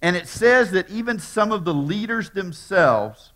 And 0.02 0.16
it 0.16 0.28
says 0.28 0.70
that 0.72 0.90
even 0.90 1.18
some 1.18 1.52
of 1.52 1.64
the 1.64 1.74
leaders 1.74 2.30
themselves 2.30 3.32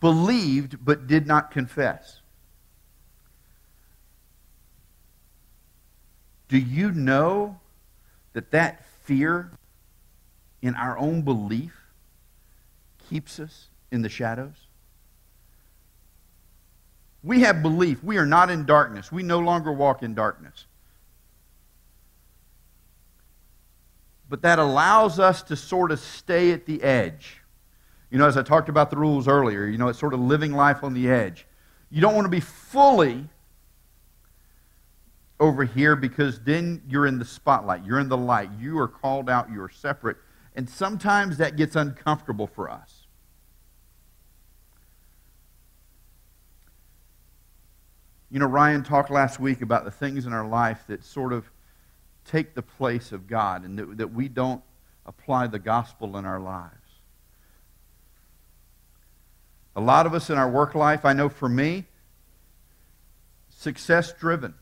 believed 0.00 0.84
but 0.84 1.06
did 1.06 1.26
not 1.26 1.50
confess. 1.50 2.20
Do 6.48 6.58
you 6.58 6.90
know 6.90 7.60
that 8.32 8.50
that 8.50 8.84
fear 9.04 9.52
in 10.62 10.74
our 10.74 10.98
own 10.98 11.22
belief 11.22 11.76
keeps 13.08 13.38
us 13.38 13.68
in 13.92 14.02
the 14.02 14.08
shadows? 14.08 14.66
We 17.22 17.42
have 17.42 17.62
belief. 17.62 18.02
We 18.02 18.16
are 18.16 18.26
not 18.26 18.50
in 18.50 18.64
darkness. 18.64 19.12
We 19.12 19.22
no 19.22 19.38
longer 19.38 19.72
walk 19.72 20.02
in 20.02 20.14
darkness. 20.14 20.66
But 24.30 24.42
that 24.42 24.60
allows 24.60 25.18
us 25.18 25.42
to 25.42 25.56
sort 25.56 25.90
of 25.90 25.98
stay 25.98 26.52
at 26.52 26.64
the 26.64 26.82
edge. 26.84 27.42
You 28.10 28.18
know, 28.18 28.26
as 28.26 28.36
I 28.36 28.42
talked 28.42 28.68
about 28.68 28.90
the 28.90 28.96
rules 28.96 29.26
earlier, 29.26 29.66
you 29.66 29.76
know, 29.76 29.88
it's 29.88 29.98
sort 29.98 30.14
of 30.14 30.20
living 30.20 30.52
life 30.52 30.84
on 30.84 30.94
the 30.94 31.10
edge. 31.10 31.46
You 31.90 32.00
don't 32.00 32.14
want 32.14 32.26
to 32.26 32.30
be 32.30 32.40
fully 32.40 33.28
over 35.40 35.64
here 35.64 35.96
because 35.96 36.40
then 36.40 36.80
you're 36.88 37.06
in 37.06 37.18
the 37.18 37.24
spotlight, 37.24 37.84
you're 37.84 37.98
in 37.98 38.08
the 38.08 38.16
light, 38.16 38.50
you 38.58 38.78
are 38.78 38.86
called 38.86 39.28
out, 39.28 39.50
you 39.50 39.60
are 39.60 39.68
separate. 39.68 40.16
And 40.54 40.70
sometimes 40.70 41.38
that 41.38 41.56
gets 41.56 41.74
uncomfortable 41.74 42.46
for 42.46 42.70
us. 42.70 43.06
You 48.30 48.38
know, 48.38 48.46
Ryan 48.46 48.84
talked 48.84 49.10
last 49.10 49.40
week 49.40 49.60
about 49.60 49.84
the 49.84 49.90
things 49.90 50.24
in 50.24 50.32
our 50.32 50.46
life 50.46 50.84
that 50.86 51.02
sort 51.02 51.32
of 51.32 51.50
take 52.24 52.54
the 52.54 52.62
place 52.62 53.12
of 53.12 53.26
God 53.26 53.64
and 53.64 53.78
that, 53.78 53.98
that 53.98 54.12
we 54.12 54.28
don't 54.28 54.62
apply 55.06 55.46
the 55.46 55.58
gospel 55.58 56.16
in 56.16 56.24
our 56.24 56.40
lives. 56.40 56.74
A 59.76 59.80
lot 59.80 60.06
of 60.06 60.14
us 60.14 60.30
in 60.30 60.38
our 60.38 60.50
work 60.50 60.74
life, 60.74 61.04
I 61.04 61.12
know 61.12 61.28
for 61.28 61.48
me, 61.48 61.86
success 63.48 64.12
driven. 64.12 64.54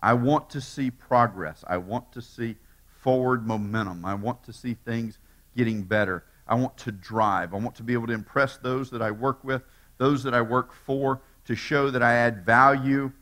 I 0.00 0.14
want 0.14 0.50
to 0.50 0.60
see 0.60 0.90
progress. 0.90 1.64
I 1.66 1.78
want 1.78 2.12
to 2.12 2.22
see 2.22 2.56
forward 3.00 3.46
momentum. 3.46 4.04
I 4.04 4.14
want 4.14 4.44
to 4.44 4.52
see 4.52 4.74
things 4.74 5.18
getting 5.56 5.82
better. 5.82 6.24
I 6.46 6.54
want 6.54 6.76
to 6.78 6.92
drive. 6.92 7.52
I 7.52 7.56
want 7.58 7.74
to 7.76 7.82
be 7.82 7.94
able 7.94 8.06
to 8.06 8.12
impress 8.12 8.56
those 8.58 8.90
that 8.90 9.02
I 9.02 9.10
work 9.10 9.42
with 9.42 9.62
those 9.98 10.22
that 10.22 10.32
I 10.32 10.40
work 10.40 10.72
for, 10.72 11.20
to 11.44 11.54
show 11.54 11.90
that 11.90 12.02
I 12.02 12.14
add 12.14 12.46
value. 12.46 13.12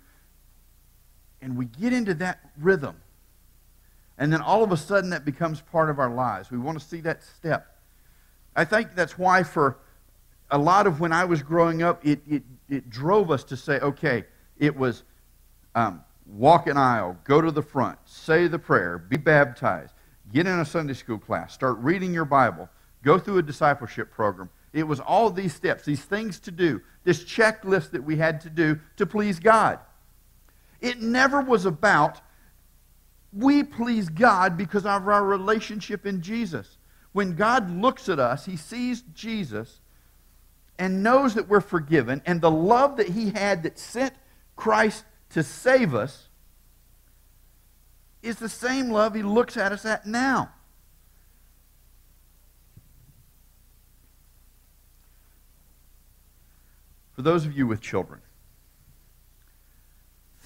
And 1.46 1.56
we 1.56 1.66
get 1.66 1.92
into 1.92 2.12
that 2.14 2.40
rhythm. 2.58 2.96
And 4.18 4.32
then 4.32 4.40
all 4.40 4.64
of 4.64 4.72
a 4.72 4.76
sudden 4.76 5.10
that 5.10 5.24
becomes 5.24 5.60
part 5.60 5.90
of 5.90 6.00
our 6.00 6.12
lives. 6.12 6.50
We 6.50 6.58
want 6.58 6.76
to 6.76 6.84
see 6.84 7.00
that 7.02 7.22
step. 7.22 7.78
I 8.56 8.64
think 8.64 8.96
that's 8.96 9.16
why 9.16 9.44
for 9.44 9.78
a 10.50 10.58
lot 10.58 10.88
of 10.88 10.98
when 10.98 11.12
I 11.12 11.24
was 11.24 11.42
growing 11.42 11.84
up, 11.84 12.04
it, 12.04 12.20
it, 12.28 12.42
it 12.68 12.90
drove 12.90 13.30
us 13.30 13.44
to 13.44 13.56
say, 13.56 13.78
okay, 13.78 14.24
it 14.58 14.76
was 14.76 15.04
um, 15.76 16.02
walk 16.26 16.66
an 16.66 16.76
aisle, 16.76 17.16
go 17.22 17.40
to 17.40 17.52
the 17.52 17.62
front, 17.62 17.96
say 18.06 18.48
the 18.48 18.58
prayer, 18.58 18.98
be 18.98 19.16
baptized, 19.16 19.94
get 20.32 20.48
in 20.48 20.58
a 20.58 20.64
Sunday 20.64 20.94
school 20.94 21.18
class, 21.18 21.54
start 21.54 21.78
reading 21.78 22.12
your 22.12 22.24
Bible, 22.24 22.68
go 23.04 23.20
through 23.20 23.38
a 23.38 23.42
discipleship 23.42 24.10
program, 24.10 24.50
it 24.72 24.82
was 24.82 24.98
all 24.98 25.30
these 25.30 25.54
steps, 25.54 25.84
these 25.84 26.02
things 26.02 26.40
to 26.40 26.50
do, 26.50 26.80
this 27.04 27.22
checklist 27.22 27.92
that 27.92 28.02
we 28.02 28.16
had 28.16 28.40
to 28.40 28.50
do 28.50 28.80
to 28.96 29.06
please 29.06 29.38
God. 29.38 29.78
It 30.80 31.00
never 31.00 31.40
was 31.40 31.64
about 31.64 32.20
we 33.32 33.62
please 33.62 34.08
God 34.08 34.56
because 34.56 34.86
of 34.86 35.08
our 35.08 35.24
relationship 35.24 36.06
in 36.06 36.22
Jesus. 36.22 36.78
When 37.12 37.34
God 37.34 37.70
looks 37.70 38.08
at 38.08 38.18
us, 38.18 38.46
he 38.46 38.56
sees 38.56 39.02
Jesus 39.14 39.80
and 40.78 41.02
knows 41.02 41.34
that 41.34 41.48
we're 41.48 41.60
forgiven, 41.60 42.20
and 42.26 42.40
the 42.40 42.50
love 42.50 42.96
that 42.98 43.08
he 43.08 43.30
had 43.30 43.62
that 43.62 43.78
sent 43.78 44.14
Christ 44.56 45.04
to 45.30 45.42
save 45.42 45.94
us 45.94 46.28
is 48.22 48.36
the 48.36 48.48
same 48.48 48.90
love 48.90 49.14
he 49.14 49.22
looks 49.22 49.56
at 49.56 49.72
us 49.72 49.84
at 49.84 50.06
now. 50.06 50.50
For 57.12 57.22
those 57.22 57.46
of 57.46 57.56
you 57.56 57.66
with 57.66 57.80
children, 57.80 58.20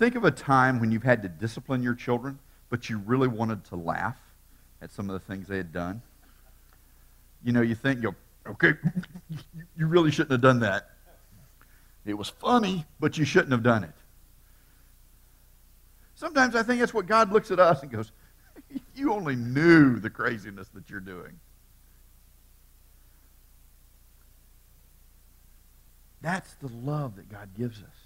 think 0.00 0.14
of 0.14 0.24
a 0.24 0.30
time 0.30 0.80
when 0.80 0.90
you've 0.90 1.02
had 1.02 1.22
to 1.22 1.28
discipline 1.28 1.82
your 1.82 1.94
children, 1.94 2.38
but 2.70 2.88
you 2.88 2.96
really 2.96 3.28
wanted 3.28 3.62
to 3.66 3.76
laugh 3.76 4.16
at 4.80 4.90
some 4.90 5.10
of 5.10 5.12
the 5.12 5.20
things 5.20 5.46
they 5.46 5.58
had 5.58 5.74
done. 5.74 6.00
You 7.44 7.52
know, 7.52 7.60
you 7.60 7.74
think, 7.74 8.02
you 8.02 8.14
okay, 8.46 8.72
you 9.76 9.86
really 9.86 10.10
shouldn't 10.10 10.32
have 10.32 10.40
done 10.40 10.60
that. 10.60 10.88
It 12.06 12.14
was 12.14 12.30
funny, 12.30 12.86
but 12.98 13.18
you 13.18 13.26
shouldn't 13.26 13.52
have 13.52 13.62
done 13.62 13.84
it. 13.84 13.92
Sometimes 16.14 16.56
I 16.56 16.62
think 16.62 16.80
that's 16.80 16.94
what 16.94 17.06
God 17.06 17.30
looks 17.30 17.50
at 17.50 17.60
us 17.60 17.82
and 17.82 17.92
goes, 17.92 18.10
You 18.94 19.12
only 19.12 19.36
knew 19.36 20.00
the 20.00 20.08
craziness 20.08 20.68
that 20.68 20.88
you're 20.88 21.00
doing. 21.00 21.38
That's 26.22 26.54
the 26.54 26.68
love 26.68 27.16
that 27.16 27.28
God 27.28 27.50
gives 27.54 27.82
us. 27.82 27.99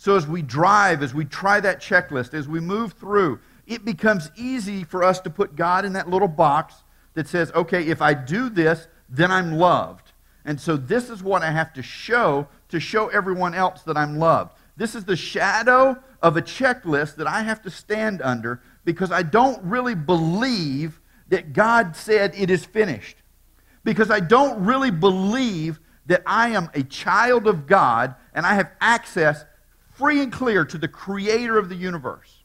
So 0.00 0.16
as 0.16 0.26
we 0.26 0.40
drive, 0.40 1.02
as 1.02 1.12
we 1.12 1.26
try 1.26 1.60
that 1.60 1.82
checklist, 1.82 2.32
as 2.32 2.48
we 2.48 2.58
move 2.58 2.94
through, 2.94 3.38
it 3.66 3.84
becomes 3.84 4.30
easy 4.34 4.82
for 4.82 5.04
us 5.04 5.20
to 5.20 5.28
put 5.28 5.56
God 5.56 5.84
in 5.84 5.92
that 5.92 6.08
little 6.08 6.26
box 6.26 6.74
that 7.12 7.28
says, 7.28 7.52
okay, 7.52 7.82
if 7.82 8.00
I 8.00 8.14
do 8.14 8.48
this, 8.48 8.88
then 9.10 9.30
I'm 9.30 9.58
loved. 9.58 10.12
And 10.46 10.58
so 10.58 10.78
this 10.78 11.10
is 11.10 11.22
what 11.22 11.42
I 11.42 11.50
have 11.50 11.74
to 11.74 11.82
show 11.82 12.48
to 12.70 12.80
show 12.80 13.08
everyone 13.08 13.52
else 13.52 13.82
that 13.82 13.98
I'm 13.98 14.16
loved. 14.16 14.56
This 14.74 14.94
is 14.94 15.04
the 15.04 15.18
shadow 15.18 15.98
of 16.22 16.38
a 16.38 16.40
checklist 16.40 17.16
that 17.16 17.26
I 17.26 17.42
have 17.42 17.60
to 17.60 17.70
stand 17.70 18.22
under 18.22 18.62
because 18.86 19.12
I 19.12 19.22
don't 19.22 19.62
really 19.62 19.94
believe 19.94 20.98
that 21.28 21.52
God 21.52 21.94
said 21.94 22.32
it 22.34 22.48
is 22.48 22.64
finished. 22.64 23.18
Because 23.84 24.10
I 24.10 24.20
don't 24.20 24.64
really 24.64 24.90
believe 24.90 25.78
that 26.06 26.22
I 26.24 26.48
am 26.48 26.70
a 26.72 26.84
child 26.84 27.46
of 27.46 27.66
God 27.66 28.14
and 28.32 28.46
I 28.46 28.54
have 28.54 28.72
access 28.80 29.44
free 30.00 30.22
and 30.22 30.32
clear 30.32 30.64
to 30.64 30.78
the 30.78 30.88
creator 30.88 31.58
of 31.58 31.68
the 31.68 31.76
universe. 31.76 32.38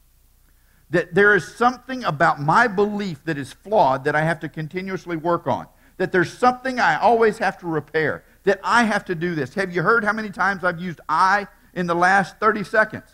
That 0.90 1.14
there 1.14 1.34
is 1.34 1.56
something 1.56 2.04
about 2.04 2.40
my 2.40 2.68
belief 2.68 3.24
that 3.24 3.38
is 3.38 3.52
flawed 3.52 4.04
that 4.04 4.14
I 4.14 4.20
have 4.20 4.38
to 4.40 4.48
continuously 4.48 5.16
work 5.16 5.46
on. 5.46 5.66
That 5.96 6.12
there's 6.12 6.32
something 6.32 6.78
I 6.78 7.00
always 7.00 7.38
have 7.38 7.58
to 7.60 7.66
repair. 7.66 8.24
That 8.44 8.60
I 8.62 8.84
have 8.84 9.06
to 9.06 9.14
do 9.14 9.34
this. 9.34 9.54
Have 9.54 9.74
you 9.74 9.82
heard 9.82 10.04
how 10.04 10.12
many 10.12 10.28
times 10.28 10.62
I've 10.62 10.78
used 10.78 11.00
I 11.08 11.48
in 11.72 11.86
the 11.86 11.94
last 11.94 12.38
30 12.38 12.62
seconds? 12.62 13.10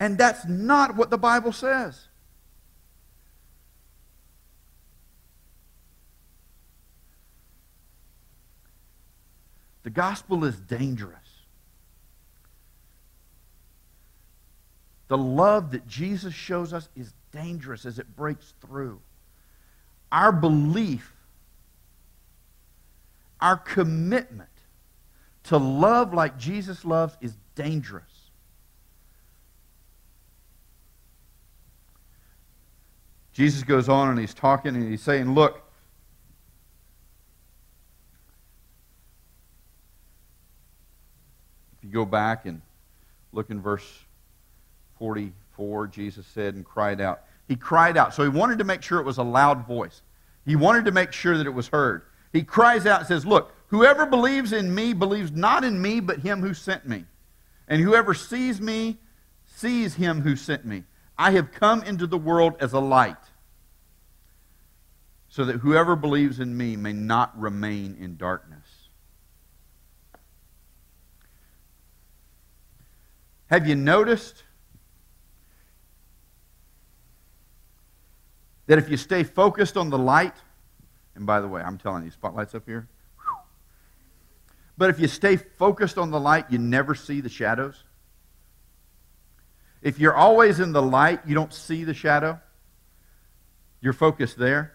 And 0.00 0.16
that's 0.16 0.46
not 0.46 0.96
what 0.96 1.10
the 1.10 1.18
Bible 1.18 1.52
says. 1.52 2.08
The 9.84 9.90
gospel 9.90 10.44
is 10.44 10.56
dangerous. 10.56 11.25
The 15.08 15.18
love 15.18 15.70
that 15.70 15.86
Jesus 15.86 16.34
shows 16.34 16.72
us 16.72 16.88
is 16.96 17.12
dangerous 17.32 17.86
as 17.86 17.98
it 17.98 18.16
breaks 18.16 18.54
through. 18.60 19.00
Our 20.10 20.32
belief, 20.32 21.12
our 23.40 23.56
commitment 23.56 24.48
to 25.44 25.58
love 25.58 26.12
like 26.12 26.38
Jesus 26.38 26.84
loves 26.84 27.16
is 27.20 27.36
dangerous. 27.54 28.04
Jesus 33.32 33.62
goes 33.62 33.88
on 33.88 34.08
and 34.08 34.18
he's 34.18 34.32
talking 34.32 34.74
and 34.74 34.88
he's 34.88 35.02
saying, 35.02 35.34
Look, 35.34 35.62
if 41.76 41.84
you 41.84 41.90
go 41.90 42.06
back 42.06 42.46
and 42.46 42.62
look 43.32 43.50
in 43.50 43.60
verse 43.60 44.05
44, 44.98 45.88
Jesus 45.88 46.26
said, 46.26 46.54
and 46.54 46.64
cried 46.64 47.00
out. 47.00 47.22
He 47.48 47.56
cried 47.56 47.96
out. 47.96 48.14
So 48.14 48.22
he 48.22 48.28
wanted 48.28 48.58
to 48.58 48.64
make 48.64 48.82
sure 48.82 48.98
it 48.98 49.06
was 49.06 49.18
a 49.18 49.22
loud 49.22 49.66
voice. 49.66 50.02
He 50.44 50.56
wanted 50.56 50.84
to 50.84 50.92
make 50.92 51.12
sure 51.12 51.36
that 51.36 51.46
it 51.46 51.54
was 51.54 51.68
heard. 51.68 52.02
He 52.32 52.42
cries 52.42 52.86
out 52.86 53.00
and 53.00 53.08
says, 53.08 53.24
Look, 53.24 53.52
whoever 53.68 54.06
believes 54.06 54.52
in 54.52 54.74
me 54.74 54.92
believes 54.92 55.32
not 55.32 55.64
in 55.64 55.80
me, 55.80 56.00
but 56.00 56.20
him 56.20 56.40
who 56.40 56.54
sent 56.54 56.86
me. 56.86 57.04
And 57.68 57.82
whoever 57.82 58.14
sees 58.14 58.60
me 58.60 58.98
sees 59.44 59.94
him 59.94 60.20
who 60.20 60.36
sent 60.36 60.64
me. 60.64 60.84
I 61.18 61.30
have 61.32 61.50
come 61.52 61.82
into 61.82 62.06
the 62.06 62.18
world 62.18 62.54
as 62.60 62.74
a 62.74 62.78
light, 62.78 63.16
so 65.28 65.44
that 65.46 65.56
whoever 65.56 65.96
believes 65.96 66.40
in 66.40 66.56
me 66.56 66.76
may 66.76 66.92
not 66.92 67.38
remain 67.38 67.96
in 67.98 68.16
darkness. 68.16 68.66
Have 73.46 73.66
you 73.66 73.76
noticed 73.76 74.42
that 78.66 78.78
if 78.78 78.88
you 78.88 78.96
stay 78.96 79.22
focused 79.22 79.76
on 79.76 79.90
the 79.90 79.98
light, 79.98 80.34
and 81.14 81.26
by 81.26 81.40
the 81.40 81.48
way, 81.48 81.62
I'm 81.62 81.78
telling 81.78 82.04
you, 82.04 82.10
spotlights 82.10 82.54
up 82.54 82.64
here. 82.66 82.88
But 84.78 84.90
if 84.90 85.00
you 85.00 85.08
stay 85.08 85.36
focused 85.36 85.96
on 85.96 86.10
the 86.10 86.20
light, 86.20 86.46
you 86.50 86.58
never 86.58 86.94
see 86.94 87.20
the 87.20 87.28
shadows. 87.28 87.82
If 89.80 89.98
you're 89.98 90.14
always 90.14 90.60
in 90.60 90.72
the 90.72 90.82
light, 90.82 91.20
you 91.26 91.34
don't 91.34 91.52
see 91.52 91.84
the 91.84 91.94
shadow. 91.94 92.40
You're 93.80 93.92
focused 93.92 94.36
there. 94.36 94.72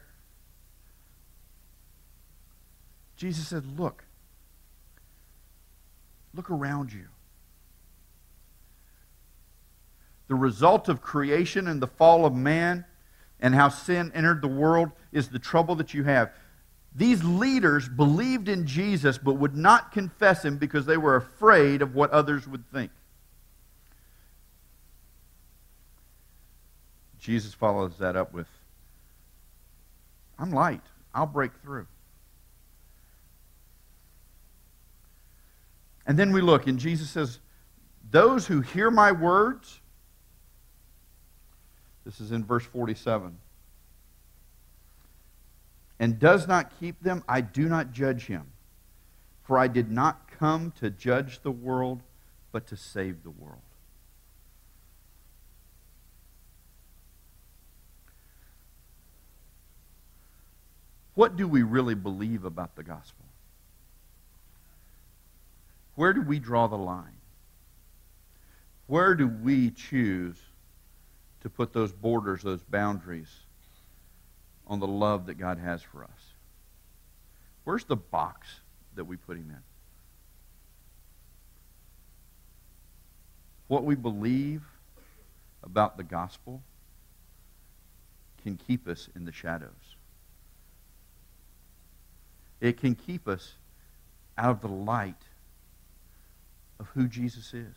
Jesus 3.17 3.47
said, 3.47 3.77
Look. 3.77 4.05
Look 6.33 6.49
around 6.49 6.93
you. 6.93 7.07
The 10.27 10.35
result 10.35 10.87
of 10.87 11.01
creation 11.01 11.67
and 11.67 11.81
the 11.81 11.87
fall 11.87 12.25
of 12.25 12.33
man 12.33 12.85
and 13.41 13.55
how 13.55 13.69
sin 13.69 14.11
entered 14.13 14.41
the 14.41 14.47
world 14.47 14.91
is 15.11 15.29
the 15.29 15.39
trouble 15.39 15.75
that 15.75 15.93
you 15.93 16.03
have. 16.03 16.31
These 16.93 17.23
leaders 17.23 17.87
believed 17.89 18.49
in 18.49 18.67
Jesus 18.67 19.17
but 19.17 19.33
would 19.33 19.55
not 19.55 19.91
confess 19.91 20.43
him 20.45 20.57
because 20.57 20.85
they 20.85 20.97
were 20.97 21.15
afraid 21.15 21.81
of 21.81 21.95
what 21.95 22.11
others 22.11 22.47
would 22.47 22.69
think. 22.71 22.91
Jesus 27.17 27.53
follows 27.53 27.97
that 27.99 28.15
up 28.15 28.33
with 28.33 28.47
I'm 30.39 30.51
light, 30.51 30.81
I'll 31.13 31.27
break 31.27 31.51
through. 31.61 31.85
And 36.07 36.17
then 36.17 36.33
we 36.33 36.41
look, 36.41 36.65
and 36.65 36.79
Jesus 36.79 37.11
says, 37.11 37.39
Those 38.09 38.47
who 38.47 38.61
hear 38.61 38.89
my 38.89 39.11
words, 39.11 39.80
this 42.05 42.19
is 42.19 42.31
in 42.31 42.43
verse 42.43 42.65
47, 42.65 43.37
and 45.99 46.19
does 46.19 46.47
not 46.47 46.71
keep 46.79 47.01
them, 47.01 47.23
I 47.27 47.41
do 47.41 47.69
not 47.69 47.91
judge 47.91 48.25
him. 48.25 48.47
For 49.43 49.57
I 49.57 49.67
did 49.67 49.91
not 49.91 50.31
come 50.31 50.71
to 50.79 50.89
judge 50.89 51.41
the 51.41 51.51
world, 51.51 52.01
but 52.51 52.67
to 52.67 52.77
save 52.77 53.23
the 53.23 53.29
world. 53.29 53.59
What 61.13 61.35
do 61.35 61.47
we 61.47 61.61
really 61.63 61.95
believe 61.95 62.45
about 62.45 62.75
the 62.75 62.83
gospel? 62.83 63.25
Where 65.95 66.13
do 66.13 66.21
we 66.21 66.39
draw 66.39 66.67
the 66.67 66.77
line? 66.77 67.17
Where 68.87 69.13
do 69.13 69.27
we 69.27 69.71
choose 69.71 70.37
to 71.41 71.49
put 71.49 71.73
those 71.73 71.91
borders, 71.91 72.43
those 72.43 72.61
boundaries 72.61 73.29
on 74.67 74.79
the 74.79 74.87
love 74.87 75.25
that 75.25 75.35
God 75.35 75.57
has 75.57 75.81
for 75.81 76.03
us? 76.03 76.33
Where's 77.63 77.83
the 77.83 77.95
box 77.95 78.47
that 78.95 79.05
we 79.05 79.17
put 79.17 79.37
him 79.37 79.49
in? 79.49 79.63
What 83.67 83.83
we 83.83 83.95
believe 83.95 84.63
about 85.63 85.97
the 85.97 86.03
gospel 86.03 86.61
can 88.43 88.57
keep 88.57 88.87
us 88.87 89.07
in 89.15 89.25
the 89.25 89.31
shadows. 89.31 89.95
It 92.59 92.77
can 92.77 92.95
keep 92.95 93.27
us 93.27 93.53
out 94.37 94.51
of 94.51 94.61
the 94.61 94.67
light 94.67 95.23
of 96.79 96.87
who 96.89 97.07
Jesus 97.07 97.53
is. 97.53 97.75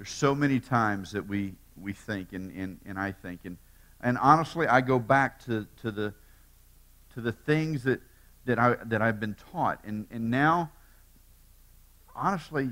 There's 0.00 0.08
so 0.08 0.34
many 0.34 0.60
times 0.60 1.12
that 1.12 1.28
we, 1.28 1.52
we 1.78 1.92
think, 1.92 2.32
and, 2.32 2.50
and, 2.52 2.80
and 2.86 2.98
I 2.98 3.12
think, 3.12 3.40
and, 3.44 3.58
and 4.00 4.16
honestly, 4.16 4.66
I 4.66 4.80
go 4.80 4.98
back 4.98 5.44
to, 5.44 5.66
to, 5.82 5.90
the, 5.90 6.14
to 7.12 7.20
the 7.20 7.32
things 7.32 7.82
that, 7.82 8.00
that, 8.46 8.58
I, 8.58 8.76
that 8.86 9.02
I've 9.02 9.20
been 9.20 9.36
taught. 9.52 9.84
And, 9.84 10.06
and 10.10 10.30
now, 10.30 10.70
honestly, 12.16 12.70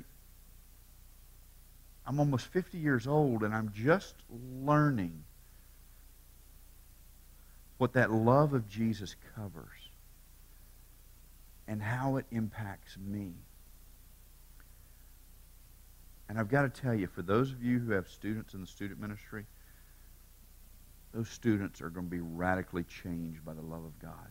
I'm 2.06 2.18
almost 2.18 2.46
50 2.46 2.78
years 2.78 3.06
old, 3.06 3.42
and 3.42 3.54
I'm 3.54 3.72
just 3.74 4.14
learning 4.62 5.22
what 7.76 7.92
that 7.92 8.10
love 8.10 8.54
of 8.54 8.66
Jesus 8.70 9.14
covers 9.34 9.90
and 11.66 11.82
how 11.82 12.16
it 12.16 12.24
impacts 12.30 12.96
me. 12.96 13.34
And 16.28 16.38
I've 16.38 16.48
got 16.48 16.62
to 16.62 16.80
tell 16.80 16.94
you, 16.94 17.06
for 17.06 17.22
those 17.22 17.52
of 17.52 17.62
you 17.62 17.78
who 17.78 17.92
have 17.92 18.08
students 18.08 18.54
in 18.54 18.60
the 18.60 18.66
student 18.66 19.00
ministry, 19.00 19.46
those 21.12 21.28
students 21.28 21.80
are 21.80 21.88
going 21.88 22.06
to 22.06 22.10
be 22.10 22.20
radically 22.20 22.84
changed 22.84 23.44
by 23.44 23.54
the 23.54 23.62
love 23.62 23.84
of 23.84 23.98
God. 23.98 24.30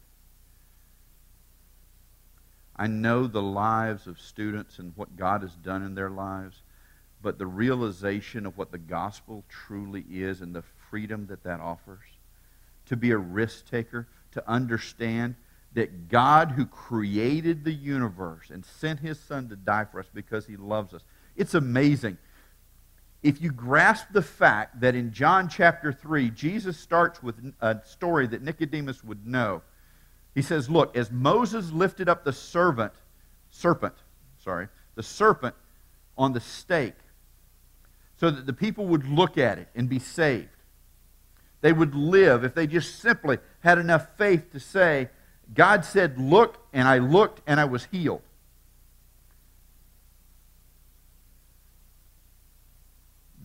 I 2.75 2.85
know 2.85 3.25
the 3.25 3.41
lives 3.41 4.05
of 4.05 4.19
students 4.19 4.77
and 4.77 4.93
what 4.95 5.15
God 5.15 5.41
has 5.41 5.55
done 5.55 5.81
in 5.81 5.95
their 5.95 6.11
lives, 6.11 6.61
but 7.23 7.39
the 7.39 7.47
realization 7.47 8.45
of 8.45 8.57
what 8.57 8.71
the 8.71 8.77
gospel 8.77 9.43
truly 9.49 10.05
is 10.11 10.41
and 10.41 10.53
the 10.53 10.63
freedom 10.91 11.25
that 11.27 11.43
that 11.43 11.59
offers 11.59 12.03
to 12.85 12.95
be 12.95 13.11
a 13.11 13.17
risk 13.17 13.69
taker, 13.69 14.07
to 14.31 14.49
understand 14.49 15.35
that 15.73 16.07
God, 16.07 16.51
who 16.51 16.65
created 16.65 17.63
the 17.63 17.73
universe 17.73 18.49
and 18.49 18.65
sent 18.65 18.99
his 18.99 19.19
son 19.19 19.49
to 19.49 19.55
die 19.55 19.85
for 19.85 19.99
us 19.99 20.07
because 20.13 20.45
he 20.45 20.55
loves 20.55 20.93
us, 20.93 21.03
it's 21.37 21.53
amazing. 21.53 22.17
If 23.23 23.41
you 23.41 23.51
grasp 23.51 24.07
the 24.11 24.21
fact 24.21 24.81
that 24.81 24.95
in 24.95 25.11
John 25.11 25.49
chapter 25.49 25.91
3, 25.91 26.29
Jesus 26.31 26.77
starts 26.77 27.23
with 27.23 27.35
a 27.61 27.79
story 27.85 28.27
that 28.27 28.41
Nicodemus 28.41 29.03
would 29.03 29.25
know. 29.25 29.61
He 30.35 30.41
says, 30.41 30.69
Look, 30.69 30.95
as 30.95 31.11
Moses 31.11 31.71
lifted 31.71 32.09
up 32.09 32.23
the 32.23 32.33
servant, 32.33 32.93
serpent, 33.49 33.95
sorry, 34.43 34.67
the 34.95 35.03
serpent 35.03 35.55
on 36.17 36.33
the 36.33 36.39
stake, 36.39 36.95
so 38.17 38.29
that 38.29 38.45
the 38.45 38.53
people 38.53 38.87
would 38.87 39.07
look 39.07 39.37
at 39.37 39.57
it 39.57 39.69
and 39.75 39.87
be 39.87 39.99
saved 39.99 40.49
they 41.61 41.73
would 41.73 41.95
live 41.95 42.43
if 42.43 42.53
they 42.53 42.67
just 42.67 42.99
simply 42.99 43.39
had 43.61 43.77
enough 43.77 44.15
faith 44.17 44.51
to 44.51 44.59
say, 44.59 45.09
God 45.53 45.85
said, 45.85 46.19
Look, 46.19 46.57
and 46.73 46.87
I 46.87 46.99
looked 46.99 47.41
and 47.47 47.59
I 47.59 47.65
was 47.65 47.85
healed. 47.85 48.21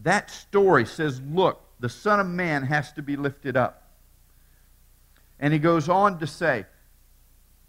That 0.03 0.31
story 0.31 0.85
says, 0.87 1.21
Look, 1.21 1.63
the 1.81 1.89
Son 1.89 2.21
of 2.21 2.27
Man 2.27 2.65
has 2.65 2.93
to 2.93 3.03
be 3.03 3.17
lifted 3.17 3.57
up. 3.57 3.91
And 5.39 5.53
he 5.53 5.59
goes 5.59 5.89
on 5.89 6.19
to 6.21 6.27
say, 6.27 6.67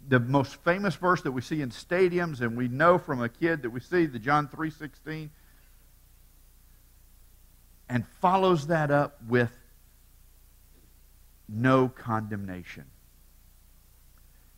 the 0.06 0.20
most 0.20 0.56
famous 0.56 0.94
verse 0.94 1.22
that 1.22 1.32
we 1.32 1.40
see 1.40 1.62
in 1.62 1.70
stadiums 1.70 2.40
and 2.40 2.56
we 2.56 2.68
know 2.68 2.98
from 2.98 3.22
a 3.22 3.28
kid 3.28 3.62
that 3.62 3.70
we 3.70 3.80
see 3.80 4.06
the 4.06 4.18
John 4.18 4.48
3:16 4.48 5.30
and 7.88 8.06
follows 8.20 8.66
that 8.66 8.90
up 8.90 9.22
with 9.24 9.52
no 11.48 11.88
condemnation. 11.88 12.84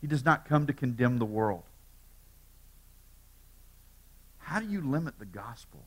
He 0.01 0.07
does 0.07 0.25
not 0.25 0.45
come 0.45 0.67
to 0.67 0.73
condemn 0.73 1.19
the 1.19 1.25
world. 1.25 1.65
How 4.39 4.61
do 4.61 4.67
you 4.67 4.81
limit 4.81 5.19
the 5.19 5.27
gospel 5.27 5.85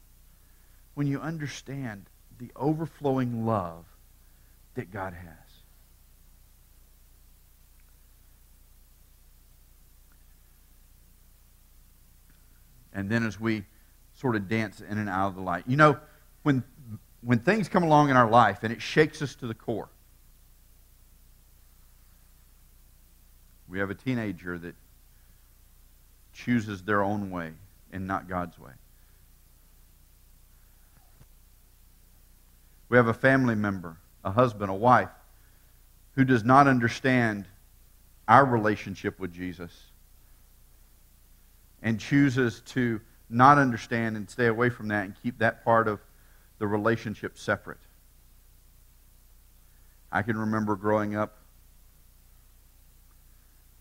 when 0.93 1.07
you 1.07 1.19
understand 1.19 2.05
the 2.37 2.51
overflowing 2.55 3.45
love 3.45 3.85
that 4.75 4.91
God 4.91 5.13
has? 5.13 5.35
And 12.93 13.09
then 13.09 13.25
as 13.25 13.39
we 13.39 13.63
sort 14.13 14.35
of 14.35 14.49
dance 14.49 14.81
in 14.81 14.97
and 14.97 15.07
out 15.07 15.27
of 15.29 15.35
the 15.35 15.41
light, 15.41 15.63
you 15.67 15.77
know, 15.77 15.97
when, 16.43 16.63
when 17.21 17.39
things 17.39 17.69
come 17.69 17.83
along 17.83 18.09
in 18.09 18.17
our 18.17 18.29
life 18.29 18.63
and 18.63 18.73
it 18.73 18.81
shakes 18.81 19.21
us 19.21 19.35
to 19.35 19.47
the 19.47 19.53
core, 19.53 19.89
We 23.69 23.79
have 23.79 23.91
a 23.91 23.95
teenager 23.95 24.57
that 24.57 24.75
chooses 26.33 26.81
their 26.83 27.03
own 27.03 27.29
way 27.29 27.51
and 27.91 28.07
not 28.07 28.27
God's 28.27 28.57
way. 28.57 28.71
We 32.89 32.97
have 32.97 33.07
a 33.07 33.13
family 33.13 33.55
member, 33.55 33.97
a 34.23 34.31
husband, 34.31 34.69
a 34.71 34.75
wife, 34.75 35.09
who 36.15 36.25
does 36.25 36.43
not 36.43 36.67
understand 36.67 37.45
our 38.27 38.45
relationship 38.45 39.19
with 39.19 39.31
Jesus 39.31 39.71
and 41.81 41.99
chooses 41.99 42.61
to 42.61 42.99
not 43.29 43.57
understand 43.57 44.17
and 44.17 44.29
stay 44.29 44.47
away 44.47 44.69
from 44.69 44.87
that 44.89 45.05
and 45.05 45.13
keep 45.21 45.37
that 45.39 45.63
part 45.63 45.87
of 45.87 45.99
the 46.57 46.67
relationship 46.67 47.37
separate. 47.37 47.77
I 50.11 50.23
can 50.23 50.37
remember 50.37 50.75
growing 50.75 51.15
up 51.15 51.37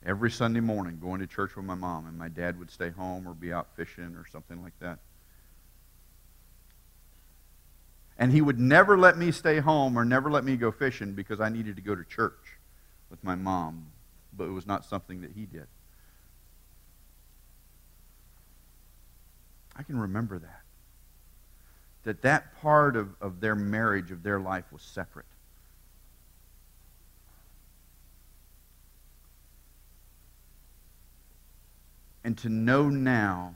every 0.04 0.30
Sunday 0.30 0.60
morning 0.60 0.98
going 1.00 1.20
to 1.20 1.26
church 1.26 1.56
with 1.56 1.64
my 1.64 1.74
mom, 1.74 2.06
and 2.06 2.18
my 2.18 2.28
dad 2.28 2.58
would 2.58 2.70
stay 2.70 2.90
home 2.90 3.26
or 3.26 3.34
be 3.34 3.52
out 3.52 3.68
fishing 3.74 4.14
or 4.14 4.26
something 4.30 4.62
like 4.62 4.78
that. 4.80 4.98
And 8.18 8.32
he 8.32 8.40
would 8.40 8.58
never 8.58 8.98
let 8.98 9.16
me 9.16 9.30
stay 9.30 9.60
home 9.60 9.96
or 9.96 10.04
never 10.04 10.30
let 10.30 10.44
me 10.44 10.56
go 10.56 10.72
fishing 10.72 11.12
because 11.12 11.40
I 11.40 11.48
needed 11.48 11.76
to 11.76 11.82
go 11.82 11.94
to 11.94 12.04
church 12.04 12.58
with 13.10 13.22
my 13.22 13.36
mom, 13.36 13.86
but 14.36 14.44
it 14.44 14.52
was 14.52 14.66
not 14.66 14.84
something 14.84 15.20
that 15.20 15.30
he 15.32 15.46
did. 15.46 15.66
I 19.76 19.84
can 19.84 19.98
remember 19.98 20.40
that. 20.40 20.62
That 22.02 22.22
that 22.22 22.60
part 22.60 22.96
of, 22.96 23.10
of 23.20 23.40
their 23.40 23.54
marriage, 23.54 24.10
of 24.10 24.24
their 24.24 24.40
life, 24.40 24.64
was 24.72 24.82
separate. 24.82 25.26
And 32.24 32.36
to 32.38 32.48
know 32.48 32.88
now 32.88 33.54